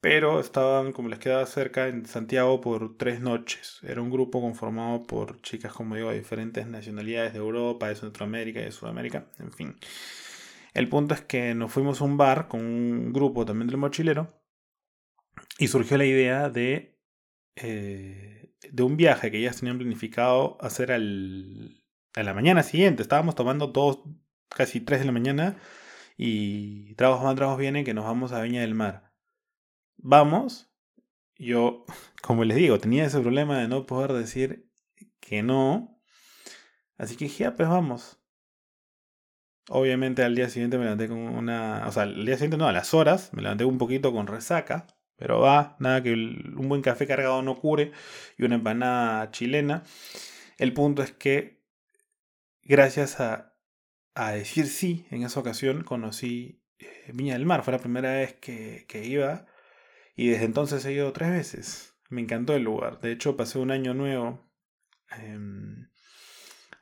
pero 0.00 0.40
estaban, 0.40 0.92
como 0.92 1.08
les 1.08 1.18
quedaba 1.18 1.44
cerca, 1.46 1.88
en 1.88 2.06
Santiago 2.06 2.60
por 2.60 2.96
tres 2.96 3.20
noches. 3.20 3.80
Era 3.82 4.00
un 4.00 4.10
grupo 4.10 4.40
conformado 4.40 5.02
por 5.04 5.42
chicas, 5.42 5.72
como 5.72 5.96
digo, 5.96 6.10
de 6.10 6.18
diferentes 6.18 6.66
nacionalidades 6.66 7.32
de 7.32 7.38
Europa, 7.38 7.88
de 7.88 7.96
Centroamérica 7.96 8.60
y 8.60 8.64
de 8.64 8.72
Sudamérica, 8.72 9.26
en 9.38 9.52
fin. 9.52 9.76
El 10.72 10.88
punto 10.88 11.14
es 11.14 11.20
que 11.22 11.54
nos 11.54 11.72
fuimos 11.72 12.00
a 12.00 12.04
un 12.04 12.16
bar 12.16 12.48
con 12.48 12.60
un 12.60 13.12
grupo 13.12 13.44
también 13.44 13.68
del 13.68 13.76
mochilero 13.76 14.40
y 15.58 15.68
surgió 15.68 15.98
la 15.98 16.04
idea 16.06 16.48
de, 16.48 16.98
eh, 17.56 18.54
de 18.70 18.82
un 18.82 18.96
viaje 18.96 19.30
que 19.30 19.38
ellas 19.38 19.58
tenían 19.58 19.78
planificado 19.78 20.56
hacer 20.60 20.92
al, 20.92 21.84
a 22.14 22.22
la 22.22 22.34
mañana 22.34 22.62
siguiente. 22.62 23.02
Estábamos 23.02 23.34
tomando 23.34 23.68
dos, 23.68 24.00
casi 24.48 24.80
tres 24.80 25.00
de 25.00 25.06
la 25.06 25.12
mañana 25.12 25.58
y 26.16 26.94
trabajos 26.94 27.24
van, 27.24 27.36
trabajos 27.36 27.60
vienen 27.60 27.84
que 27.84 27.94
nos 27.94 28.04
vamos 28.04 28.32
a 28.32 28.42
Viña 28.42 28.60
del 28.60 28.74
Mar. 28.74 29.09
Vamos, 30.02 30.70
yo, 31.36 31.84
como 32.22 32.44
les 32.44 32.56
digo, 32.56 32.78
tenía 32.78 33.04
ese 33.04 33.20
problema 33.20 33.58
de 33.58 33.68
no 33.68 33.86
poder 33.86 34.12
decir 34.12 34.70
que 35.20 35.42
no. 35.42 36.00
Así 36.96 37.16
que 37.16 37.26
dije, 37.26 37.50
pues 37.52 37.68
vamos. 37.68 38.18
Obviamente 39.68 40.24
al 40.24 40.34
día 40.34 40.48
siguiente 40.48 40.78
me 40.78 40.84
levanté 40.84 41.08
con 41.08 41.18
una... 41.18 41.86
O 41.86 41.92
sea, 41.92 42.04
al 42.04 42.26
día 42.26 42.34
siguiente 42.34 42.56
no, 42.56 42.66
a 42.66 42.72
las 42.72 42.92
horas 42.94 43.32
me 43.32 43.42
levanté 43.42 43.64
un 43.64 43.78
poquito 43.78 44.12
con 44.12 44.26
resaca. 44.26 44.86
Pero 45.16 45.40
va, 45.40 45.76
nada 45.80 46.02
que 46.02 46.12
un 46.12 46.68
buen 46.68 46.82
café 46.82 47.06
cargado 47.06 47.42
no 47.42 47.56
cure 47.56 47.92
y 48.38 48.44
una 48.44 48.54
empanada 48.56 49.30
chilena. 49.30 49.84
El 50.58 50.72
punto 50.72 51.02
es 51.02 51.12
que 51.12 51.62
gracias 52.62 53.20
a, 53.20 53.54
a 54.14 54.32
decir 54.32 54.66
sí 54.66 55.06
en 55.10 55.22
esa 55.22 55.40
ocasión 55.40 55.84
conocí 55.84 56.62
eh, 56.78 57.10
Viña 57.12 57.34
del 57.34 57.46
Mar. 57.46 57.62
Fue 57.62 57.72
la 57.72 57.78
primera 57.78 58.12
vez 58.14 58.34
que, 58.34 58.86
que 58.88 59.04
iba 59.04 59.46
y 60.20 60.28
desde 60.28 60.44
entonces 60.44 60.84
he 60.84 60.92
ido 60.92 61.14
tres 61.14 61.30
veces. 61.30 61.96
Me 62.10 62.20
encantó 62.20 62.54
el 62.54 62.62
lugar. 62.62 63.00
De 63.00 63.10
hecho, 63.10 63.38
pasé 63.38 63.58
un 63.58 63.70
año 63.70 63.94
nuevo 63.94 64.52
eh, 65.16 65.38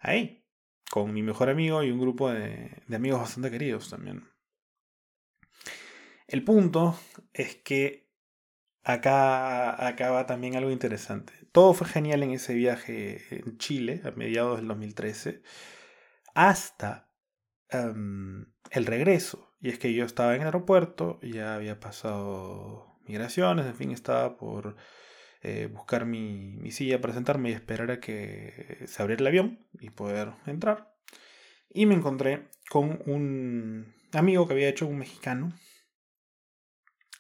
ahí 0.00 0.44
con 0.90 1.12
mi 1.14 1.22
mejor 1.22 1.48
amigo 1.48 1.84
y 1.84 1.92
un 1.92 2.00
grupo 2.00 2.32
de, 2.32 2.82
amigos 2.92 3.20
bastante 3.20 3.52
queridos 3.52 3.90
también. 3.90 4.24
El 6.26 6.42
punto 6.42 6.98
es 7.32 7.54
que 7.54 8.10
acá, 8.82 9.86
acaba 9.86 10.26
también 10.26 10.56
algo 10.56 10.72
interesante. 10.72 11.32
Todo 11.52 11.74
fue 11.74 11.86
genial 11.86 12.24
en 12.24 12.32
ese 12.32 12.54
viaje 12.54 13.22
en 13.30 13.56
Chile 13.56 14.02
a 14.04 14.10
mediados 14.10 14.58
del 14.58 14.66
2013 14.66 15.42
hasta 16.34 17.08
em, 17.68 18.52
el 18.72 18.84
regreso. 18.84 19.54
Y 19.60 19.68
es 19.68 19.78
que 19.78 19.94
yo 19.94 20.04
estaba 20.04 20.34
en 20.34 20.40
el 20.40 20.48
aeropuerto, 20.48 21.20
ya 21.22 21.54
había 21.54 21.78
pasado 21.78 22.87
migraciones, 23.08 23.66
en 23.66 23.74
fin, 23.74 23.90
estaba 23.90 24.36
por 24.36 24.76
eh, 25.42 25.68
buscar 25.72 26.04
mi, 26.06 26.56
mi, 26.56 26.70
silla 26.70 27.00
para 27.00 27.14
sentarme 27.14 27.50
y 27.50 27.52
esperar 27.52 27.90
a 27.90 28.00
que 28.00 28.84
se 28.86 29.02
abriera 29.02 29.20
el 29.20 29.26
avión 29.28 29.66
y 29.80 29.90
poder 29.90 30.32
entrar. 30.46 30.94
Y 31.70 31.86
me 31.86 31.94
encontré 31.94 32.48
con 32.70 33.02
un 33.06 33.94
amigo 34.12 34.46
que 34.46 34.54
había 34.54 34.68
hecho 34.68 34.86
un 34.86 34.98
mexicano, 34.98 35.52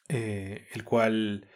eh, 0.08 0.66
el 0.72 0.84
cual 0.84 1.48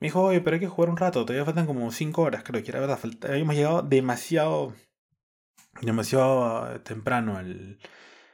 me 0.00 0.08
dijo, 0.08 0.22
oye, 0.22 0.40
pero 0.40 0.54
hay 0.54 0.60
que 0.60 0.68
jugar 0.68 0.90
un 0.90 0.96
rato, 0.96 1.24
todavía 1.24 1.44
faltan 1.44 1.66
como 1.66 1.90
5 1.90 2.22
horas, 2.22 2.42
creo 2.44 2.62
que 2.62 2.70
era 2.70 2.80
verdad, 2.80 2.98
habíamos 3.28 3.54
llegado 3.54 3.82
demasiado, 3.82 4.74
demasiado 5.80 6.80
temprano 6.82 7.36
al, 7.36 7.78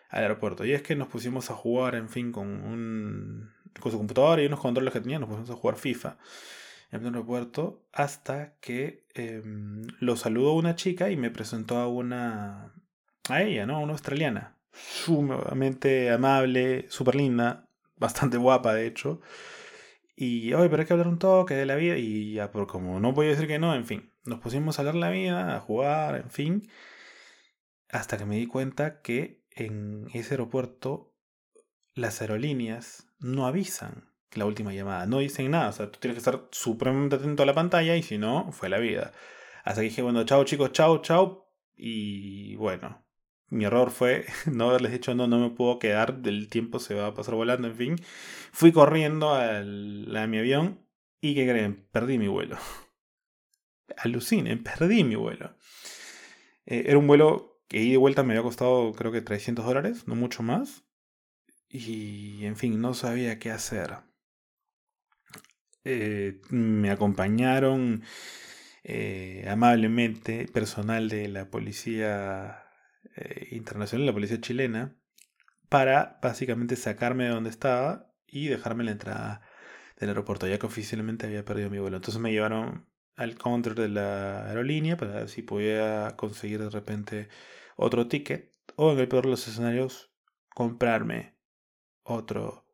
al 0.08 0.22
aeropuerto. 0.22 0.64
Y 0.64 0.72
es 0.72 0.82
que 0.82 0.96
nos 0.96 1.08
pusimos 1.08 1.50
a 1.50 1.54
jugar, 1.54 1.94
en 1.94 2.08
fin, 2.08 2.32
con 2.32 2.48
un 2.48 3.52
con 3.78 3.92
su 3.92 3.98
computadora 3.98 4.42
y 4.42 4.46
unos 4.46 4.60
controles 4.60 4.92
que 4.92 5.00
tenía, 5.00 5.18
nos 5.18 5.28
pusimos 5.28 5.50
a 5.50 5.54
jugar 5.54 5.76
FIFA 5.76 6.18
en 6.90 7.00
el 7.00 7.06
aeropuerto 7.06 7.84
hasta 7.92 8.54
que 8.60 9.04
em, 9.14 9.86
lo 10.00 10.16
saludó 10.16 10.54
una 10.54 10.74
chica 10.74 11.10
y 11.10 11.16
me 11.16 11.30
presentó 11.30 11.78
a 11.78 11.88
una 11.88 12.74
a 13.28 13.42
ella, 13.42 13.66
¿no? 13.66 13.80
Una 13.80 13.92
australiana. 13.92 14.56
Sumamente 14.72 16.10
amable, 16.10 16.86
súper 16.88 17.14
linda, 17.16 17.68
bastante 17.96 18.36
guapa 18.38 18.74
de 18.74 18.86
hecho. 18.86 19.20
Y, 20.16 20.52
oye, 20.52 20.68
pero 20.68 20.82
hay 20.82 20.86
que 20.86 20.92
hablar 20.92 21.08
un 21.08 21.18
toque 21.18 21.54
de 21.54 21.66
la 21.66 21.76
vida. 21.76 21.96
Y 21.96 22.34
ya, 22.34 22.50
por 22.50 22.66
como 22.66 23.00
no 23.00 23.14
podía 23.14 23.30
decir 23.30 23.46
que 23.46 23.58
no, 23.58 23.74
en 23.74 23.86
fin. 23.86 24.12
Nos 24.24 24.40
pusimos 24.40 24.78
a 24.78 24.82
hablar 24.82 24.96
la 24.96 25.10
vida, 25.10 25.56
a 25.56 25.60
jugar, 25.60 26.16
en 26.16 26.30
fin. 26.30 26.68
Hasta 27.88 28.18
que 28.18 28.26
me 28.26 28.36
di 28.36 28.46
cuenta 28.46 29.00
que 29.00 29.42
en 29.50 30.08
ese 30.12 30.34
aeropuerto 30.34 31.14
las 31.94 32.20
aerolíneas 32.20 33.09
no 33.20 33.46
avisan 33.46 34.10
la 34.32 34.46
última 34.46 34.72
llamada. 34.72 35.06
No 35.06 35.18
dicen 35.18 35.50
nada. 35.50 35.68
O 35.68 35.72
sea, 35.72 35.90
tú 35.90 35.98
tienes 36.00 36.14
que 36.16 36.20
estar 36.20 36.48
supremamente 36.50 37.16
atento 37.16 37.42
a 37.42 37.46
la 37.46 37.54
pantalla 37.54 37.96
y 37.96 38.02
si 38.02 38.18
no, 38.18 38.52
fue 38.52 38.68
la 38.68 38.78
vida. 38.78 39.12
Hasta 39.64 39.80
que 39.80 39.88
dije, 39.88 40.02
bueno, 40.02 40.24
chao 40.24 40.44
chicos, 40.44 40.72
chao, 40.72 40.98
chao. 41.02 41.48
Y 41.76 42.56
bueno, 42.56 43.04
mi 43.48 43.64
error 43.64 43.90
fue 43.90 44.26
no 44.50 44.70
haberles 44.70 44.92
dicho 44.92 45.14
no, 45.14 45.26
no 45.26 45.38
me 45.38 45.50
puedo 45.50 45.78
quedar, 45.78 46.20
el 46.24 46.48
tiempo 46.48 46.78
se 46.78 46.94
va 46.94 47.08
a 47.08 47.14
pasar 47.14 47.34
volando, 47.34 47.68
en 47.68 47.76
fin. 47.76 47.96
Fui 48.52 48.72
corriendo 48.72 49.34
al, 49.34 50.14
a 50.16 50.26
mi 50.26 50.38
avión 50.38 50.80
y 51.20 51.34
¿qué 51.34 51.48
creen? 51.48 51.86
Perdí 51.92 52.18
mi 52.18 52.28
vuelo. 52.28 52.56
Alucinen, 53.96 54.62
perdí 54.62 55.04
mi 55.04 55.16
vuelo. 55.16 55.54
Eh, 56.66 56.84
era 56.86 56.98
un 56.98 57.06
vuelo 57.06 57.60
que 57.68 57.82
ida 57.82 57.92
de 57.92 57.96
vuelta 57.98 58.22
me 58.22 58.34
había 58.34 58.42
costado 58.42 58.92
creo 58.92 59.12
que 59.12 59.20
300 59.20 59.64
dólares, 59.64 60.06
no 60.06 60.14
mucho 60.14 60.42
más. 60.42 60.84
Y 61.70 62.44
en 62.46 62.56
fin, 62.56 62.80
no 62.80 62.94
sabía 62.94 63.38
qué 63.38 63.52
hacer. 63.52 63.98
Eh, 65.84 66.40
me 66.50 66.90
acompañaron 66.90 68.02
eh, 68.84 69.46
amablemente 69.48 70.46
personal 70.48 71.08
de 71.08 71.28
la 71.28 71.48
policía 71.50 72.64
eh, 73.16 73.48
internacional, 73.52 74.06
la 74.06 74.12
policía 74.12 74.40
chilena, 74.40 74.96
para 75.68 76.18
básicamente 76.22 76.76
sacarme 76.76 77.24
de 77.24 77.30
donde 77.30 77.50
estaba 77.50 78.12
y 78.26 78.48
dejarme 78.48 78.84
la 78.84 78.92
entrada 78.92 79.42
del 79.98 80.10
aeropuerto, 80.10 80.48
ya 80.48 80.58
que 80.58 80.66
oficialmente 80.66 81.26
había 81.26 81.44
perdido 81.44 81.70
mi 81.70 81.78
vuelo. 81.78 81.96
Entonces 81.98 82.20
me 82.20 82.32
llevaron 82.32 82.86
al 83.16 83.36
counter 83.36 83.74
de 83.74 83.88
la 83.88 84.46
aerolínea 84.48 84.96
para 84.96 85.12
ver 85.12 85.28
si 85.28 85.42
podía 85.42 86.16
conseguir 86.16 86.60
de 86.60 86.70
repente 86.70 87.28
otro 87.76 88.08
ticket 88.08 88.54
o 88.76 88.92
en 88.92 88.98
el 88.98 89.08
peor 89.08 89.24
de 89.24 89.30
los 89.30 89.46
escenarios 89.48 90.12
comprarme 90.54 91.39
otro 92.02 92.66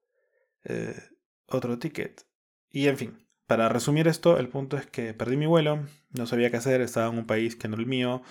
eh, 0.65 1.01
otro 1.47 1.79
ticket 1.79 2.27
y 2.71 2.89
en 2.89 2.97
fin 2.97 3.29
para 3.47 3.69
resumir 3.69 4.09
esto 4.09 4.39
el 4.39 4.49
punto 4.49 4.77
es 4.77 4.87
que 4.87 5.15
perdí 5.15 5.37
mi 5.37 5.47
vuelo 5.47 5.87
no 6.11 6.27
sabía 6.27 6.51
qué 6.51 6.57
hacer 6.57 6.81
estaba 6.81 7.13
en 7.13 7.19
un 7.19 7.27
país 7.27 7.57
que 7.57 7.69
no 7.69 7.77
el 7.77 7.87
mío 7.87 8.23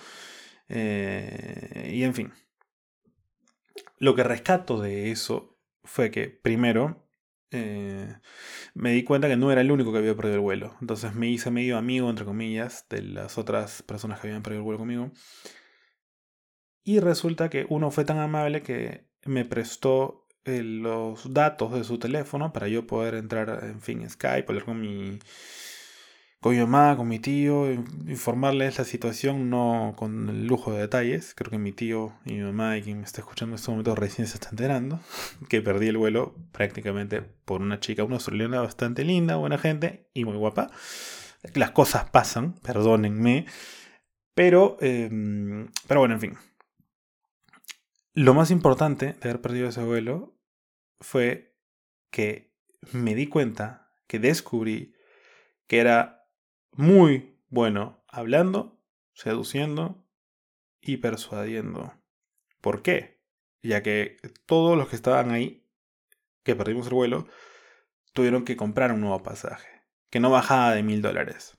eh, 0.68 1.92
y 1.94 2.02
en 2.02 2.14
fin. 2.14 2.32
Lo 3.98 4.14
que 4.14 4.24
rescato 4.24 4.80
de 4.80 5.10
eso 5.10 5.58
fue 5.84 6.10
que, 6.10 6.28
primero, 6.28 7.08
eh, 7.50 8.18
me 8.74 8.92
di 8.92 9.04
cuenta 9.04 9.28
que 9.28 9.36
no 9.36 9.52
era 9.52 9.60
el 9.60 9.70
único 9.70 9.92
que 9.92 9.98
había 9.98 10.16
perdido 10.16 10.36
el 10.36 10.40
vuelo. 10.40 10.76
Entonces 10.80 11.14
me 11.14 11.28
hice 11.28 11.50
medio 11.50 11.78
amigo, 11.78 12.10
entre 12.10 12.24
comillas, 12.24 12.86
de 12.90 13.02
las 13.02 13.38
otras 13.38 13.82
personas 13.82 14.20
que 14.20 14.28
habían 14.28 14.42
perdido 14.42 14.60
el 14.60 14.64
vuelo 14.64 14.78
conmigo. 14.78 15.12
Y 16.84 17.00
resulta 17.00 17.50
que 17.50 17.66
uno 17.68 17.90
fue 17.90 18.04
tan 18.04 18.18
amable 18.18 18.62
que 18.62 19.08
me 19.24 19.44
prestó 19.44 20.25
eh, 20.46 20.62
los 20.62 21.32
datos 21.32 21.72
de 21.72 21.84
su 21.84 21.98
teléfono 21.98 22.52
para 22.52 22.68
yo 22.68 22.86
poder 22.86 23.14
entrar, 23.14 23.64
en 23.64 23.80
fin, 23.80 24.08
Skype, 24.08 24.46
hablar 24.48 24.64
con 24.64 24.80
mi 24.80 25.18
con 26.46 26.54
mi 26.54 26.60
mamá, 26.60 26.96
con 26.96 27.08
mi 27.08 27.18
tío, 27.18 27.72
informarles 27.72 28.78
la 28.78 28.84
situación, 28.84 29.50
no 29.50 29.94
con 29.96 30.28
el 30.28 30.46
lujo 30.46 30.72
de 30.72 30.80
detalles. 30.80 31.34
Creo 31.34 31.50
que 31.50 31.58
mi 31.58 31.72
tío 31.72 32.12
y 32.24 32.34
mi 32.34 32.42
mamá 32.42 32.76
y 32.76 32.82
quien 32.82 32.98
me 32.98 33.04
está 33.04 33.20
escuchando 33.20 33.54
en 33.54 33.56
este 33.56 33.70
momento 33.70 33.96
recién 33.96 34.28
se 34.28 34.34
está 34.34 34.50
enterando 34.50 35.00
que 35.48 35.60
perdí 35.60 35.88
el 35.88 35.96
vuelo 35.96 36.36
prácticamente 36.52 37.22
por 37.22 37.62
una 37.62 37.80
chica, 37.80 38.04
una 38.04 38.16
australiana 38.16 38.60
bastante 38.60 39.04
linda, 39.04 39.36
buena 39.36 39.58
gente 39.58 40.08
y 40.14 40.24
muy 40.24 40.36
guapa. 40.36 40.70
Las 41.54 41.72
cosas 41.72 42.10
pasan, 42.10 42.52
perdónenme. 42.62 43.46
Pero, 44.34 44.76
em, 44.80 45.68
pero 45.88 46.00
bueno, 46.00 46.14
en 46.14 46.20
fin. 46.20 46.38
Lo 48.12 48.34
más 48.34 48.50
importante 48.50 49.14
de 49.14 49.28
haber 49.28 49.40
perdido 49.40 49.68
ese 49.68 49.82
vuelo 49.82 50.35
fue 51.00 51.56
que 52.10 52.54
me 52.92 53.14
di 53.14 53.26
cuenta 53.26 53.92
que 54.06 54.18
descubrí 54.18 54.94
que 55.66 55.78
era 55.78 56.28
muy 56.72 57.38
bueno 57.48 58.04
hablando, 58.08 58.80
seduciendo 59.12 60.06
y 60.80 60.98
persuadiendo. 60.98 61.94
¿Por 62.60 62.82
qué? 62.82 63.22
Ya 63.62 63.82
que 63.82 64.18
todos 64.46 64.76
los 64.76 64.88
que 64.88 64.96
estaban 64.96 65.30
ahí, 65.30 65.66
que 66.42 66.54
perdimos 66.54 66.86
el 66.86 66.94
vuelo, 66.94 67.26
tuvieron 68.12 68.44
que 68.44 68.56
comprar 68.56 68.92
un 68.92 69.00
nuevo 69.00 69.22
pasaje, 69.22 69.68
que 70.10 70.20
no 70.20 70.30
bajaba 70.30 70.74
de 70.74 70.82
mil 70.82 71.02
dólares. 71.02 71.55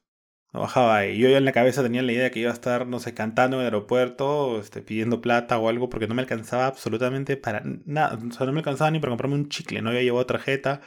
No 0.58 0.62
bajaba 0.62 0.98
ahí. 0.98 1.20
Yo 1.20 1.30
en 1.30 1.46
la 1.46 1.52
cabeza 1.52 1.84
tenía 1.84 2.02
la 2.02 2.12
idea 2.12 2.32
que 2.32 2.40
iba 2.40 2.50
a 2.50 2.54
estar, 2.54 2.88
no 2.88 3.00
sé, 3.00 3.14
cantando 3.14 3.58
en 3.58 3.62
el 3.62 3.66
aeropuerto, 3.68 4.60
este, 4.60 4.82
pidiendo 4.82 5.22
plata 5.22 5.60
o 5.60 5.70
algo, 5.70 5.88
porque 5.88 6.08
no 6.08 6.16
me 6.16 6.24
alcanzaba 6.24 6.66
absolutamente 6.66 7.38
para 7.38 7.62
nada. 7.86 8.18
O 8.28 8.32
sea, 8.32 8.48
no 8.48 8.54
me 8.54 8.62
alcanzaba 8.62 8.90
ni 8.90 9.00
para 9.00 9.12
comprarme 9.12 9.36
un 9.36 9.50
chicle. 9.50 9.84
No 9.84 9.90
había 9.90 10.02
llevado 10.02 10.26
tarjeta. 10.26 10.82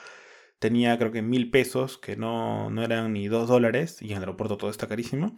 Tenía 0.58 0.98
creo 0.98 1.12
que 1.12 1.22
mil 1.22 1.52
pesos, 1.52 1.98
que 1.98 2.16
no, 2.16 2.68
no 2.70 2.82
eran 2.82 3.12
ni 3.12 3.28
dos 3.28 3.46
dólares. 3.46 4.02
Y 4.02 4.06
en 4.06 4.16
el 4.16 4.22
aeropuerto 4.24 4.56
todo 4.56 4.70
está 4.70 4.88
carísimo. 4.88 5.36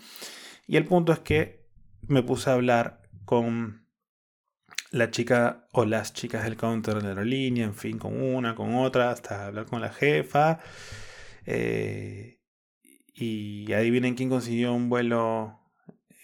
Y 0.66 0.78
el 0.78 0.86
punto 0.86 1.12
es 1.12 1.18
que 1.18 1.66
me 2.08 2.22
puse 2.22 2.48
a 2.48 2.54
hablar 2.54 3.02
con 3.26 3.86
la 4.92 5.10
chica 5.10 5.68
o 5.72 5.84
las 5.84 6.14
chicas 6.14 6.44
del 6.44 6.56
counter 6.56 6.94
de 6.94 7.02
la 7.02 7.08
aerolínea, 7.10 7.64
en 7.66 7.74
fin, 7.74 7.98
con 7.98 8.18
una, 8.22 8.54
con 8.54 8.76
otra, 8.76 9.10
hasta 9.10 9.48
hablar 9.48 9.66
con 9.66 9.82
la 9.82 9.90
jefa. 9.92 10.60
Eh, 11.44 12.41
y 13.14 13.72
adivinen 13.72 14.14
quién 14.14 14.28
consiguió 14.28 14.72
un 14.72 14.88
vuelo 14.88 15.58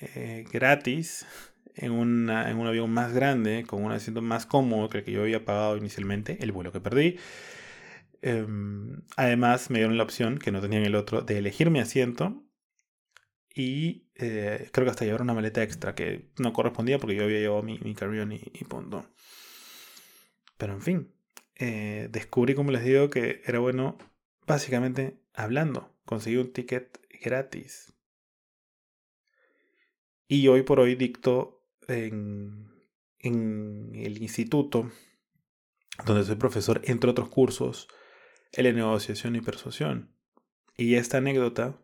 eh, 0.00 0.44
gratis 0.52 1.26
en, 1.74 1.92
en 2.30 2.56
un 2.56 2.66
avión 2.66 2.90
más 2.90 3.12
grande, 3.12 3.64
con 3.66 3.84
un 3.84 3.92
asiento 3.92 4.22
más 4.22 4.46
cómodo 4.46 4.88
que 4.88 4.98
el 4.98 5.04
que 5.04 5.12
yo 5.12 5.22
había 5.22 5.44
pagado 5.44 5.76
inicialmente, 5.76 6.38
el 6.40 6.52
vuelo 6.52 6.72
que 6.72 6.80
perdí. 6.80 7.16
Em, 8.22 9.02
además, 9.16 9.70
me 9.70 9.78
dieron 9.78 9.96
la 9.96 10.02
opción, 10.04 10.38
que 10.38 10.50
no 10.50 10.60
tenían 10.60 10.84
el 10.84 10.94
otro, 10.94 11.22
de 11.22 11.38
elegir 11.38 11.70
mi 11.70 11.80
asiento. 11.80 12.42
Y 13.54 14.08
eh, 14.14 14.68
creo 14.72 14.84
que 14.84 14.90
hasta 14.90 15.04
llevar 15.04 15.22
una 15.22 15.34
maleta 15.34 15.62
extra 15.62 15.94
que 15.94 16.30
no 16.38 16.52
correspondía 16.52 16.98
porque 16.98 17.16
yo 17.16 17.24
había 17.24 17.40
llevado 17.40 17.62
mi, 17.62 17.78
mi 17.80 17.94
carry 17.94 18.20
y, 18.52 18.64
punto. 18.64 19.06
Pero 20.56 20.74
en 20.74 20.82
fin, 20.82 21.12
eh, 21.56 22.08
descubrí, 22.10 22.54
como 22.54 22.70
les 22.70 22.84
digo, 22.84 23.10
que 23.10 23.42
era 23.46 23.58
bueno 23.58 23.98
básicamente 24.46 25.18
hablando 25.34 25.97
conseguí 26.08 26.38
un 26.38 26.54
ticket 26.54 26.98
gratis. 27.22 27.92
Y 30.26 30.48
hoy 30.48 30.62
por 30.62 30.80
hoy 30.80 30.94
dicto 30.94 31.66
en, 31.86 32.72
en 33.18 33.92
el 33.94 34.22
instituto, 34.22 34.90
donde 36.06 36.24
soy 36.24 36.36
profesor, 36.36 36.80
entre 36.84 37.10
otros 37.10 37.28
cursos, 37.28 37.88
en 38.52 38.64
la 38.64 38.72
negociación 38.72 39.36
y 39.36 39.42
persuasión. 39.42 40.14
Y 40.78 40.94
esta 40.94 41.18
anécdota, 41.18 41.78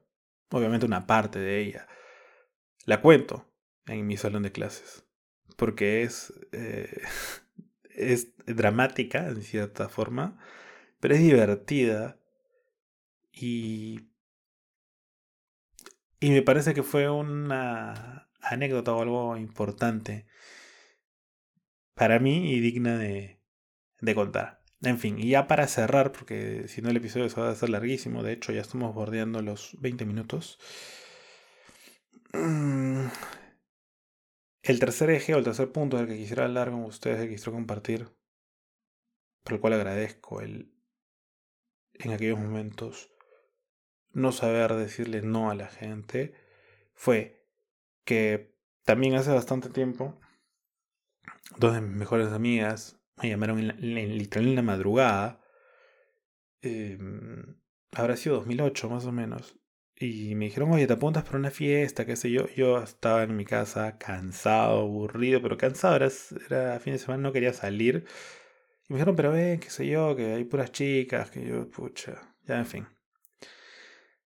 obviamente 0.49 0.87
una 0.87 1.07
parte 1.07 1.39
de 1.39 1.61
ella, 1.61 1.87
la 2.87 3.03
cuento 3.03 3.47
en 3.87 4.07
mi 4.07 4.17
salón 4.17 4.45
de 4.45 4.53
clases. 4.53 5.05
Porque 5.59 6.03
es, 6.03 6.33
eh, 6.53 7.03
es 7.91 8.35
dramática 8.47 9.29
en 9.29 9.43
cierta 9.43 9.91
forma, 9.91 10.39
pero 10.99 11.15
es 11.15 11.21
divertida 11.21 12.19
y 13.31 14.14
y 16.25 16.31
me 16.31 16.41
parece 16.41 16.73
que 16.73 16.83
fue 16.83 17.11
una 17.11 18.31
anécdota 18.41 18.95
o 18.95 19.03
algo 19.03 19.37
importante 19.37 20.27
para 21.93 22.19
mí 22.19 22.51
y 22.51 22.61
digna 22.61 22.97
de, 22.97 23.43
contar. 24.15 24.63
En 24.81 24.99
fin, 24.99 25.19
y 25.19 25.29
ya 25.29 25.47
para 25.47 25.67
cerrar, 25.67 26.13
porque 26.13 26.67
si 26.67 26.81
no 26.81 26.89
el 26.89 26.97
episodio 26.97 27.29
se 27.29 27.39
va 27.39 27.49
a 27.49 27.53
hacer 27.53 27.69
larguísimo, 27.69 28.23
de 28.23 28.33
hecho 28.33 28.53
ya 28.53 28.63
estamos 28.63 28.95
bordeando 28.95 29.43
los 29.43 29.77
20 29.81 30.07
minutos. 30.07 30.59
Mm, 32.33 33.09
el 34.63 34.79
tercer 34.81 35.11
eje 35.11 35.35
o 35.35 35.39
el 35.39 35.45
tercer 35.45 35.73
punto 35.73 35.99
del 35.99 36.09
que 36.09 36.17
quisiera 36.17 36.45
hablar 36.45 36.71
con 36.71 36.85
ustedes, 36.85 37.21
que 37.21 37.29
quisiera 37.29 37.53
compartir, 37.53 38.09
por 39.43 39.53
el 39.53 39.61
cual 39.61 39.75
agradezco 39.75 40.41
el, 40.41 40.73
en 41.93 42.13
aquellos 42.13 42.39
momentos 42.39 43.14
no 44.15 44.33
saber 44.33 44.75
decirle 44.75 45.23
no 45.23 45.51
a 45.51 45.55
la 45.55 45.69
gente 45.69 46.35
fue 46.95 47.47
que 48.05 48.55
también 48.85 49.15
hace 49.15 49.33
bastante 49.33 49.71
tiempo 49.71 50.21
dos 51.57 51.75
de 51.75 51.81
mis 51.81 51.97
mejores 51.97 52.29
amigas 52.33 53.01
me 53.23 53.29
llamaron 53.29 53.59
en, 53.59 53.69
la, 53.69 53.75
literal 53.75 54.49
en 54.49 54.57
la 54.57 54.63
madrugada. 54.63 55.41
Em, 56.63 57.57
habrá 57.93 58.17
sido 58.17 58.37
2008 58.37 58.89
más 58.91 59.07
o 59.07 59.13
menos. 59.13 59.57
Y 59.97 60.35
me 60.35 60.47
dijeron, 60.47 60.73
oye, 60.73 60.87
te 60.87 60.95
apuntas 60.95 61.25
para 61.25 61.39
una 61.39 61.51
fiesta, 61.51 62.05
qué 62.07 62.17
sé 62.17 62.31
yo. 62.31 62.49
Yo 62.57 62.83
estaba 62.83 63.23
en 63.23 63.37
mi 63.37 63.45
casa 63.45 63.97
cansado, 63.99 64.81
aburrido, 64.81 65.41
pero 65.41 65.57
cansado, 65.57 65.97
era, 65.97 66.09
era 66.47 66.81
fin 66.81 66.95
de 66.95 66.99
semana, 66.99 67.23
no 67.23 67.33
quería 67.33 67.53
salir. 67.53 68.05
Y 68.89 68.93
me 68.93 68.99
dijeron, 68.99 69.17
pero 69.17 69.33
ven, 69.33 69.61
qué 69.61 69.71
sé 69.71 69.87
yo, 69.87 70.17
que 70.17 70.35
hay 70.35 70.45
puras 70.45 70.73
chicas, 70.73 71.31
que 71.31 71.47
yo, 71.47 71.71
pucha, 71.71 72.35
ya 72.47 72.59
en 72.59 72.67
fin 72.67 72.94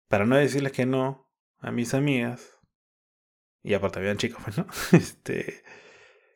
para 0.09 0.27
no 0.27 0.37
decirles 0.37 0.73
que 0.73 0.87
no 0.87 1.31
a 1.59 1.71
mis 1.71 1.95
amigas, 1.95 2.59
y 3.63 3.75
aparte 3.75 3.99
habían 3.99 4.17
chicos, 4.17 4.43
¿no? 4.59 4.67
Este, 4.93 5.63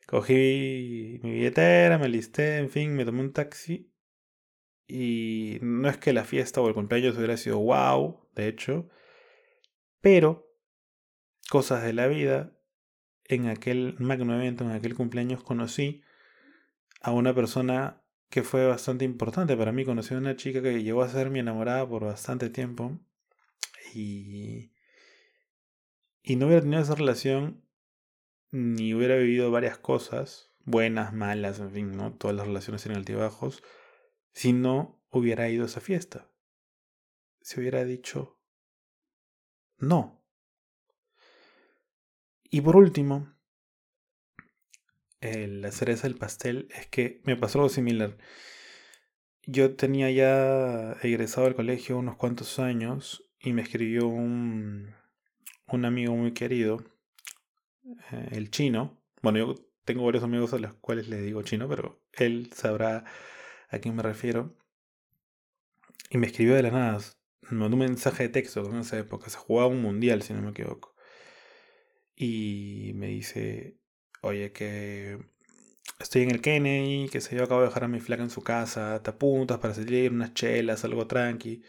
cogí 0.07 1.19
mi 1.23 1.31
billetera, 1.31 1.97
me 1.97 2.09
listé, 2.09 2.57
en 2.57 2.69
fin, 2.69 2.95
me 2.95 3.05
tomé 3.05 3.21
un 3.21 3.33
taxi. 3.33 3.89
Y 4.87 5.57
no 5.61 5.89
es 5.89 5.97
que 5.97 6.13
la 6.13 6.25
fiesta 6.25 6.61
o 6.61 6.67
el 6.67 6.73
cumpleaños 6.73 7.17
hubiera 7.17 7.37
sido 7.37 7.57
wow, 7.59 8.29
de 8.35 8.47
hecho, 8.47 8.89
pero 10.01 10.53
cosas 11.49 11.83
de 11.83 11.93
la 11.93 12.07
vida, 12.07 12.51
en 13.25 13.47
aquel 13.47 13.95
magno 13.97 14.35
evento, 14.35 14.65
en 14.65 14.71
aquel 14.71 14.93
cumpleaños 14.95 15.41
conocí 15.41 16.03
a 17.01 17.11
una 17.11 17.33
persona 17.33 18.03
que 18.29 18.43
fue 18.43 18.67
bastante 18.67 19.05
importante 19.05 19.55
para 19.55 19.71
mí. 19.71 19.85
Conocí 19.85 20.13
a 20.13 20.17
una 20.17 20.35
chica 20.35 20.61
que 20.61 20.83
llegó 20.83 21.03
a 21.03 21.09
ser 21.09 21.29
mi 21.29 21.39
enamorada 21.39 21.87
por 21.87 22.03
bastante 22.03 22.49
tiempo 22.49 22.99
y, 23.93 24.73
y 26.21 26.35
no 26.35 26.47
hubiera 26.47 26.61
tenido 26.61 26.81
esa 26.81 26.95
relación 26.95 27.63
ni 28.51 28.93
hubiera 28.93 29.15
vivido 29.15 29.49
varias 29.51 29.77
cosas, 29.77 30.51
buenas, 30.63 31.13
malas, 31.13 31.59
en 31.59 31.71
fin, 31.71 31.97
¿no? 31.97 32.13
Todas 32.13 32.35
las 32.35 32.47
relaciones 32.47 32.83
tienen 32.83 32.99
altibajos, 32.99 33.63
si 34.31 34.53
no 34.53 35.03
hubiera 35.09 35.49
ido 35.49 35.63
a 35.63 35.67
esa 35.67 35.81
fiesta. 35.81 36.29
Si 37.41 37.59
hubiera 37.59 37.83
dicho 37.83 38.39
no. 39.77 40.23
Y 42.49 42.61
por 42.61 42.77
último, 42.77 43.33
la 45.19 45.71
cereza 45.71 46.07
del 46.07 46.17
pastel 46.17 46.69
es 46.73 46.87
que 46.87 47.21
me 47.25 47.35
pasó 47.35 47.59
algo 47.59 47.69
similar. 47.69 48.17
Yo 49.45 49.75
tenía 49.75 50.09
ya 50.11 50.93
egresado 51.01 51.47
del 51.47 51.55
colegio 51.55 51.97
unos 51.97 52.15
cuantos 52.15 52.59
años 52.59 53.29
y 53.43 53.51
me 53.51 53.61
escribió 53.61 54.07
un, 54.07 54.95
un 55.67 55.85
amigo 55.85 56.15
muy 56.15 56.33
querido, 56.33 56.83
eh, 58.11 58.29
el 58.31 58.49
chino. 58.49 58.97
Bueno, 59.21 59.39
yo 59.39 59.55
tengo 59.83 60.05
varios 60.05 60.23
amigos 60.23 60.53
a 60.53 60.59
los 60.59 60.73
cuales 60.75 61.09
le 61.09 61.21
digo 61.21 61.43
chino, 61.43 61.67
pero 61.67 62.01
él 62.13 62.49
sabrá 62.53 63.03
a 63.69 63.79
quién 63.79 63.95
me 63.95 64.01
refiero. 64.01 64.55
Y 66.09 66.17
me 66.17 66.27
escribió 66.27 66.55
de 66.55 66.63
la 66.63 66.71
nada, 66.71 66.99
me 67.49 67.57
mandó 67.57 67.75
un 67.75 67.81
mensaje 67.81 68.23
de 68.23 68.29
texto 68.29 68.65
en 68.69 68.77
esa 68.77 68.97
época, 68.97 69.29
se 69.29 69.37
jugaba 69.37 69.67
un 69.67 69.81
mundial, 69.81 70.21
si 70.21 70.33
no 70.33 70.41
me 70.41 70.51
equivoco. 70.51 70.95
Y 72.15 72.93
me 72.95 73.07
dice, 73.07 73.77
oye, 74.21 74.53
que 74.53 75.19
estoy 75.99 76.21
en 76.23 76.31
el 76.31 76.41
Kennedy, 76.41 77.09
que 77.09 77.19
se 77.19 77.35
yo, 77.35 77.43
acabo 77.43 77.61
de 77.61 77.67
dejar 77.67 77.85
a 77.85 77.87
mi 77.89 77.99
flaca 77.99 78.23
en 78.23 78.29
su 78.29 78.41
casa, 78.41 79.01
te 79.03 79.09
apuntas 79.09 79.59
para 79.59 79.73
salir 79.73 80.11
unas 80.11 80.33
chelas, 80.33 80.85
algo 80.85 81.07
tranqui 81.07 81.61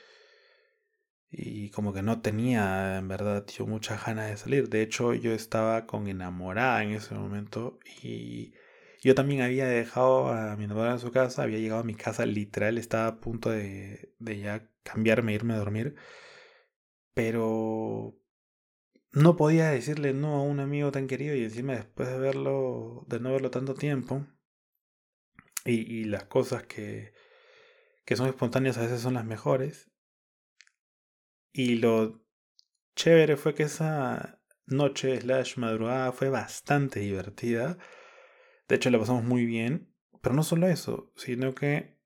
y 1.37 1.71
como 1.71 1.93
que 1.93 2.03
no 2.03 2.21
tenía 2.21 2.99
en 2.99 3.09
verdad 3.09 3.45
yo 3.47 3.67
muchas 3.67 4.05
ganas 4.07 4.31
de 4.31 4.37
salir. 4.37 4.69
De 4.69 4.83
hecho, 4.83 5.15
yo 5.15 5.33
estaba 5.33 5.87
con 5.87 6.09
enamorada 6.09 6.83
en 6.85 6.93
ese 6.93 7.15
momento 7.15 7.79
y 8.03 8.55
yo 9.03 9.15
también 9.15 9.43
había 9.43 9.67
dejado 9.67 10.29
a 10.29 10.57
mi 10.57 10.65
enamorada 10.65 10.95
en 10.95 11.01
su 11.01 11.11
casa, 11.13 11.43
había 11.43 11.59
llegado 11.59 11.81
a 11.81 11.85
mi 11.85 11.95
casa 11.95 12.27
literal, 12.27 12.79
estaba 12.79 13.07
a 13.09 13.21
punto 13.21 13.51
de, 13.51 14.15
de 14.19 14.39
ya 14.39 14.71
cambiarme, 14.85 15.35
irme 15.35 15.55
a 15.55 15.59
dormir, 15.59 15.97
pero 17.15 18.17
no 19.13 19.37
podía 19.37 19.71
decirle 19.71 20.13
no 20.15 20.37
a 20.37 20.43
un 20.43 20.61
amigo 20.61 20.93
tan 20.93 21.07
querido 21.07 21.35
y 21.37 21.45
encima 21.45 21.75
después 21.75 22.09
de 22.09 22.19
verlo, 22.19 23.05
de 23.09 23.21
no 23.21 23.33
verlo 23.33 23.51
tanto 23.51 23.75
tiempo 23.75 24.27
y, 25.65 25.81
y 26.01 26.05
las 26.05 26.25
cosas 26.25 26.65
que, 26.65 27.13
que 28.05 28.17
son 28.17 28.29
espontáneas 28.29 28.79
a 28.79 28.83
veces 28.83 29.01
son 29.01 29.15
las 29.15 29.25
mejores 29.25 29.94
y 31.55 31.77
lo 31.77 32.21
chévere 32.97 33.37
fue 33.37 33.55
que 33.55 33.63
esa 33.63 34.41
noche 34.67 35.21
slash 35.21 35.57
madrugada 35.57 36.13
fue 36.13 36.29
bastante 36.29 37.01
divertida. 37.01 37.79
De 38.69 38.77
hecho, 38.77 38.91
la 38.91 38.99
pasamos 38.99 39.25
muy 39.25 39.47
bien. 39.47 39.95
Pero 40.21 40.35
no 40.35 40.43
solo 40.43 40.67
eso, 40.67 41.13
sino 41.17 41.55
que 41.55 41.99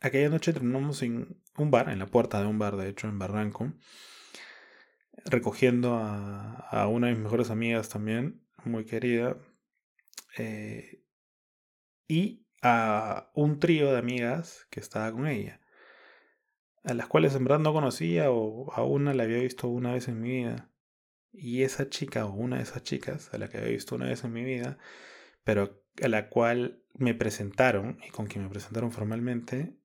aquella 0.00 0.28
noche 0.30 0.52
terminamos 0.52 1.02
en 1.02 1.42
un 1.58 1.70
bar, 1.70 1.90
en 1.90 1.98
la 1.98 2.06
puerta 2.06 2.40
de 2.40 2.46
un 2.46 2.60
bar, 2.60 2.76
de 2.76 2.88
hecho, 2.88 3.08
en 3.08 3.18
Barranco, 3.18 3.72
recogiendo 5.24 5.96
a, 5.96 6.86
una 6.88 7.08
de 7.08 7.14
mis 7.14 7.24
mejores 7.24 7.50
amigas 7.50 7.88
también, 7.88 8.46
muy 8.64 8.84
querida, 8.84 9.36
eh, 10.38 11.04
y 12.06 12.46
a 12.62 13.32
un 13.34 13.58
trío 13.58 13.90
de 13.92 13.98
amigas 13.98 14.66
que 14.70 14.78
estaba 14.78 15.10
con 15.10 15.26
ella, 15.26 15.59
a 16.84 16.94
las 16.94 17.06
cuales 17.06 17.34
en 17.34 17.44
verdad 17.44 17.58
no 17.58 17.72
conocía 17.72 18.30
o 18.30 18.72
a 18.72 18.82
una 18.84 19.14
la 19.14 19.24
había 19.24 19.38
visto 19.38 19.68
una 19.68 19.92
vez 19.92 20.08
en 20.08 20.20
mi 20.20 20.30
vida. 20.30 20.70
Y 21.32 21.62
esa 21.62 21.88
chica 21.88 22.26
o 22.26 22.32
una 22.32 22.56
de 22.56 22.62
esas 22.62 22.82
chicas 22.82 23.32
a 23.32 23.38
la 23.38 23.48
que 23.48 23.58
había 23.58 23.70
visto 23.70 23.94
una 23.94 24.06
vez 24.06 24.24
en 24.24 24.32
mi 24.32 24.44
vida, 24.44 24.78
pero 25.44 25.82
a 26.02 26.08
la 26.08 26.28
cual 26.28 26.82
me 26.94 27.14
presentaron 27.14 27.98
y 28.06 28.10
con 28.10 28.26
quien 28.26 28.44
me 28.44 28.50
presentaron 28.50 28.92
formalmente, 28.92 29.76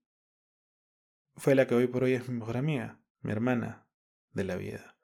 fue 1.36 1.56
la 1.56 1.68
que 1.68 1.76
hoy 1.76 1.88
por 1.88 2.04
hoy 2.04 2.14
es 2.14 2.28
mi 2.30 2.40
mejor 2.40 2.58
amiga, 2.58 3.00
mi 3.22 3.32
hermana 3.32 3.88
de 4.32 4.44
la 4.46 4.56
vida, 4.56 4.98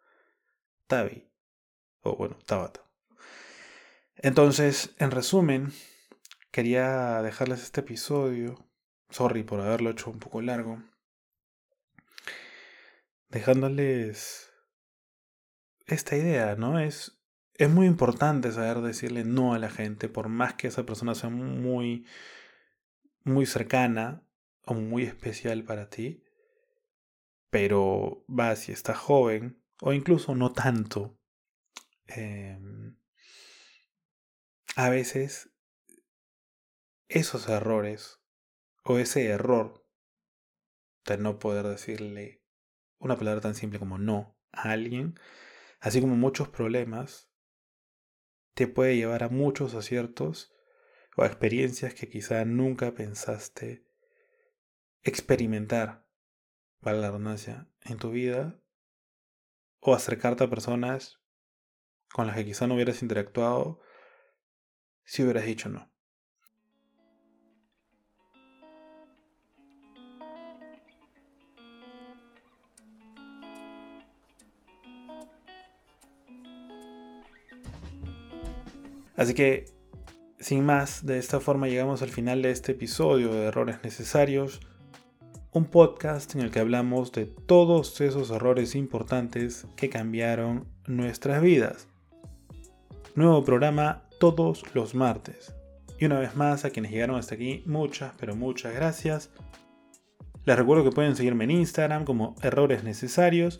Tavi, 0.87 1.29
o 2.01 2.15
bueno, 2.15 2.37
Tabata. 2.45 2.81
Entonces, 4.15 4.93
en 4.97 5.11
resumen, 5.11 5.73
quería 6.51 7.21
dejarles 7.21 7.63
este 7.63 7.81
episodio, 7.81 8.67
sorry 9.09 9.43
por 9.43 9.61
haberlo 9.61 9.89
hecho 9.89 10.09
un 10.09 10.19
poco 10.19 10.41
largo, 10.41 10.81
dejándoles 13.31 14.51
esta 15.87 16.15
idea, 16.15 16.55
¿no? 16.55 16.79
Es, 16.79 17.21
es 17.55 17.69
muy 17.69 17.87
importante 17.87 18.51
saber 18.51 18.81
decirle 18.81 19.23
no 19.23 19.53
a 19.53 19.59
la 19.59 19.69
gente, 19.69 20.09
por 20.09 20.27
más 20.27 20.53
que 20.55 20.67
esa 20.67 20.85
persona 20.85 21.15
sea 21.15 21.29
muy, 21.29 22.05
muy 23.23 23.45
cercana 23.45 24.23
o 24.65 24.73
muy 24.73 25.03
especial 25.03 25.63
para 25.63 25.89
ti. 25.89 26.23
Pero 27.49 28.25
va, 28.27 28.55
si 28.55 28.71
estás 28.71 28.97
joven, 28.97 29.61
o 29.81 29.93
incluso 29.93 30.35
no 30.35 30.51
tanto, 30.51 31.17
em, 32.07 32.97
a 34.75 34.89
veces 34.89 35.49
esos 37.07 37.49
errores 37.49 38.21
o 38.83 38.99
ese 38.99 39.25
error 39.25 39.85
de 41.05 41.17
no 41.17 41.39
poder 41.39 41.67
decirle 41.67 42.40
una 43.01 43.17
palabra 43.17 43.41
tan 43.41 43.55
simple 43.55 43.79
como 43.79 43.97
no 43.97 44.37
a 44.51 44.71
alguien, 44.71 45.19
así 45.79 45.99
como 45.99 46.15
muchos 46.15 46.47
problemas, 46.49 47.29
te 48.53 48.67
puede 48.67 48.95
llevar 48.95 49.23
a 49.23 49.29
muchos 49.29 49.73
aciertos 49.73 50.53
o 51.17 51.23
a 51.23 51.25
experiencias 51.27 51.93
que 51.93 52.09
quizá 52.09 52.45
nunca 52.45 52.93
pensaste 52.93 53.85
experimentar, 55.03 56.07
vale 56.79 56.99
la 56.99 57.07
redundancia, 57.07 57.67
en 57.81 57.97
tu 57.97 58.11
vida, 58.11 58.61
o 59.79 59.95
acercarte 59.95 60.43
a 60.43 60.49
personas 60.49 61.19
con 62.13 62.27
las 62.27 62.35
que 62.35 62.45
quizá 62.45 62.67
no 62.67 62.75
hubieras 62.75 63.01
interactuado 63.01 63.81
si 65.03 65.23
hubieras 65.23 65.45
dicho 65.45 65.69
no. 65.69 65.90
Así 79.15 79.33
que, 79.33 79.65
sin 80.39 80.65
más, 80.65 81.05
de 81.05 81.17
esta 81.17 81.39
forma 81.39 81.67
llegamos 81.67 82.01
al 82.01 82.09
final 82.09 82.41
de 82.41 82.51
este 82.51 82.71
episodio 82.71 83.33
de 83.33 83.45
Errores 83.45 83.77
Necesarios, 83.83 84.61
un 85.51 85.65
podcast 85.65 86.33
en 86.35 86.41
el 86.41 86.51
que 86.51 86.59
hablamos 86.59 87.11
de 87.11 87.25
todos 87.25 87.99
esos 87.99 88.31
errores 88.31 88.73
importantes 88.73 89.67
que 89.75 89.89
cambiaron 89.89 90.67
nuestras 90.87 91.41
vidas. 91.41 91.87
Nuevo 93.15 93.43
programa 93.43 94.03
todos 94.19 94.63
los 94.73 94.95
martes. 94.95 95.53
Y 95.99 96.05
una 96.05 96.19
vez 96.19 96.35
más, 96.35 96.63
a 96.63 96.69
quienes 96.69 96.91
llegaron 96.91 97.17
hasta 97.17 97.35
aquí, 97.35 97.63
muchas, 97.65 98.13
pero 98.17 98.35
muchas 98.35 98.73
gracias. 98.73 99.29
Les 100.45 100.57
recuerdo 100.57 100.85
que 100.85 100.91
pueden 100.91 101.15
seguirme 101.15 101.43
en 101.43 101.51
Instagram 101.51 102.05
como 102.05 102.35
Errores 102.41 102.83
Necesarios 102.83 103.59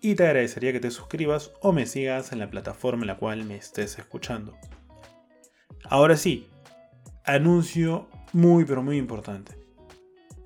y 0.00 0.14
te 0.14 0.24
agradecería 0.24 0.72
que 0.72 0.80
te 0.80 0.90
suscribas 0.90 1.52
o 1.60 1.72
me 1.72 1.86
sigas 1.86 2.32
en 2.32 2.38
la 2.38 2.50
plataforma 2.50 3.02
en 3.02 3.08
la 3.08 3.18
cual 3.18 3.44
me 3.44 3.56
estés 3.56 3.98
escuchando. 3.98 4.56
Ahora 5.90 6.18
sí, 6.18 6.46
anuncio 7.24 8.08
muy 8.34 8.66
pero 8.66 8.82
muy 8.82 8.98
importante. 8.98 9.56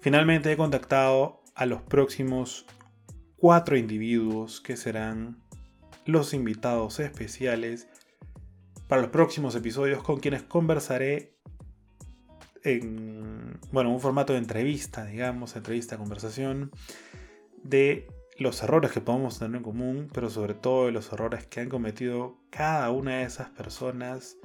Finalmente 0.00 0.52
he 0.52 0.56
contactado 0.56 1.42
a 1.56 1.66
los 1.66 1.82
próximos 1.82 2.64
cuatro 3.36 3.76
individuos 3.76 4.60
que 4.60 4.76
serán 4.76 5.42
los 6.06 6.32
invitados 6.32 7.00
especiales 7.00 7.88
para 8.86 9.02
los 9.02 9.10
próximos 9.10 9.56
episodios 9.56 10.00
con 10.04 10.20
quienes 10.20 10.44
conversaré 10.44 11.34
en 12.62 13.58
bueno, 13.72 13.90
un 13.90 14.00
formato 14.00 14.34
de 14.34 14.38
entrevista, 14.38 15.04
digamos, 15.06 15.56
entrevista, 15.56 15.98
conversación, 15.98 16.70
de 17.64 18.06
los 18.38 18.62
errores 18.62 18.92
que 18.92 19.00
podemos 19.00 19.40
tener 19.40 19.56
en 19.56 19.64
común, 19.64 20.08
pero 20.12 20.30
sobre 20.30 20.54
todo 20.54 20.86
de 20.86 20.92
los 20.92 21.12
errores 21.12 21.46
que 21.46 21.60
han 21.60 21.68
cometido 21.68 22.38
cada 22.50 22.92
una 22.92 23.18
de 23.18 23.24
esas 23.24 23.50
personas 23.50 24.36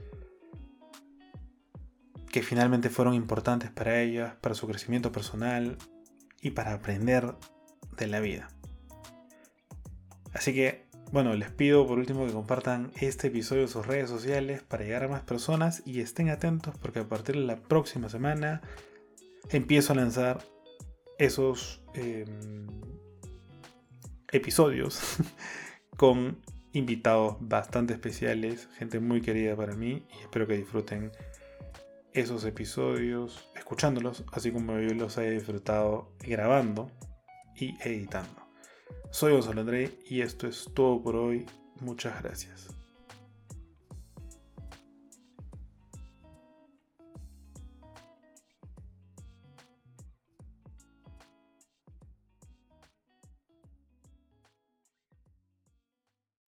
que 2.31 2.43
finalmente 2.43 2.89
fueron 2.89 3.13
importantes 3.13 3.71
para 3.71 4.01
ellas, 4.01 4.35
para 4.41 4.55
su 4.55 4.67
crecimiento 4.67 5.11
personal 5.11 5.77
y 6.41 6.51
para 6.51 6.73
aprender 6.73 7.35
de 7.97 8.07
la 8.07 8.19
vida. 8.19 8.49
Así 10.33 10.53
que, 10.53 10.87
bueno, 11.11 11.33
les 11.35 11.49
pido 11.51 11.87
por 11.87 11.97
último 11.97 12.25
que 12.25 12.33
compartan 12.33 12.91
este 12.99 13.27
episodio 13.27 13.63
en 13.63 13.67
sus 13.69 13.85
redes 13.85 14.09
sociales 14.09 14.61
para 14.61 14.83
llegar 14.83 15.05
a 15.05 15.07
más 15.07 15.21
personas 15.21 15.81
y 15.85 16.01
estén 16.01 16.29
atentos 16.29 16.77
porque 16.79 16.99
a 16.99 17.07
partir 17.07 17.35
de 17.35 17.45
la 17.45 17.55
próxima 17.55 18.09
semana 18.09 18.61
empiezo 19.49 19.93
a 19.93 19.95
lanzar 19.95 20.43
esos 21.17 21.81
em, 21.93 22.67
episodios 24.31 25.17
con 25.97 26.37
invitados 26.73 27.37
bastante 27.39 27.93
especiales, 27.93 28.69
gente 28.77 28.99
muy 28.99 29.21
querida 29.21 29.55
para 29.55 29.75
mí 29.75 30.05
y 30.13 30.21
espero 30.21 30.45
que 30.45 30.57
disfruten 30.57 31.11
esos 32.19 32.45
episodios 32.45 33.49
escuchándolos, 33.55 34.23
así 34.31 34.51
como 34.51 34.79
yo 34.79 34.93
los 34.95 35.17
he 35.17 35.31
disfrutado 35.31 36.11
grabando 36.19 36.91
y 37.55 37.77
editando. 37.81 38.47
Soy 39.11 39.33
Gonzalo 39.33 39.61
André 39.61 39.99
y 40.07 40.21
esto 40.21 40.47
es 40.47 40.69
todo 40.73 41.01
por 41.01 41.15
hoy. 41.15 41.45
Muchas 41.79 42.21
gracias. 42.23 42.76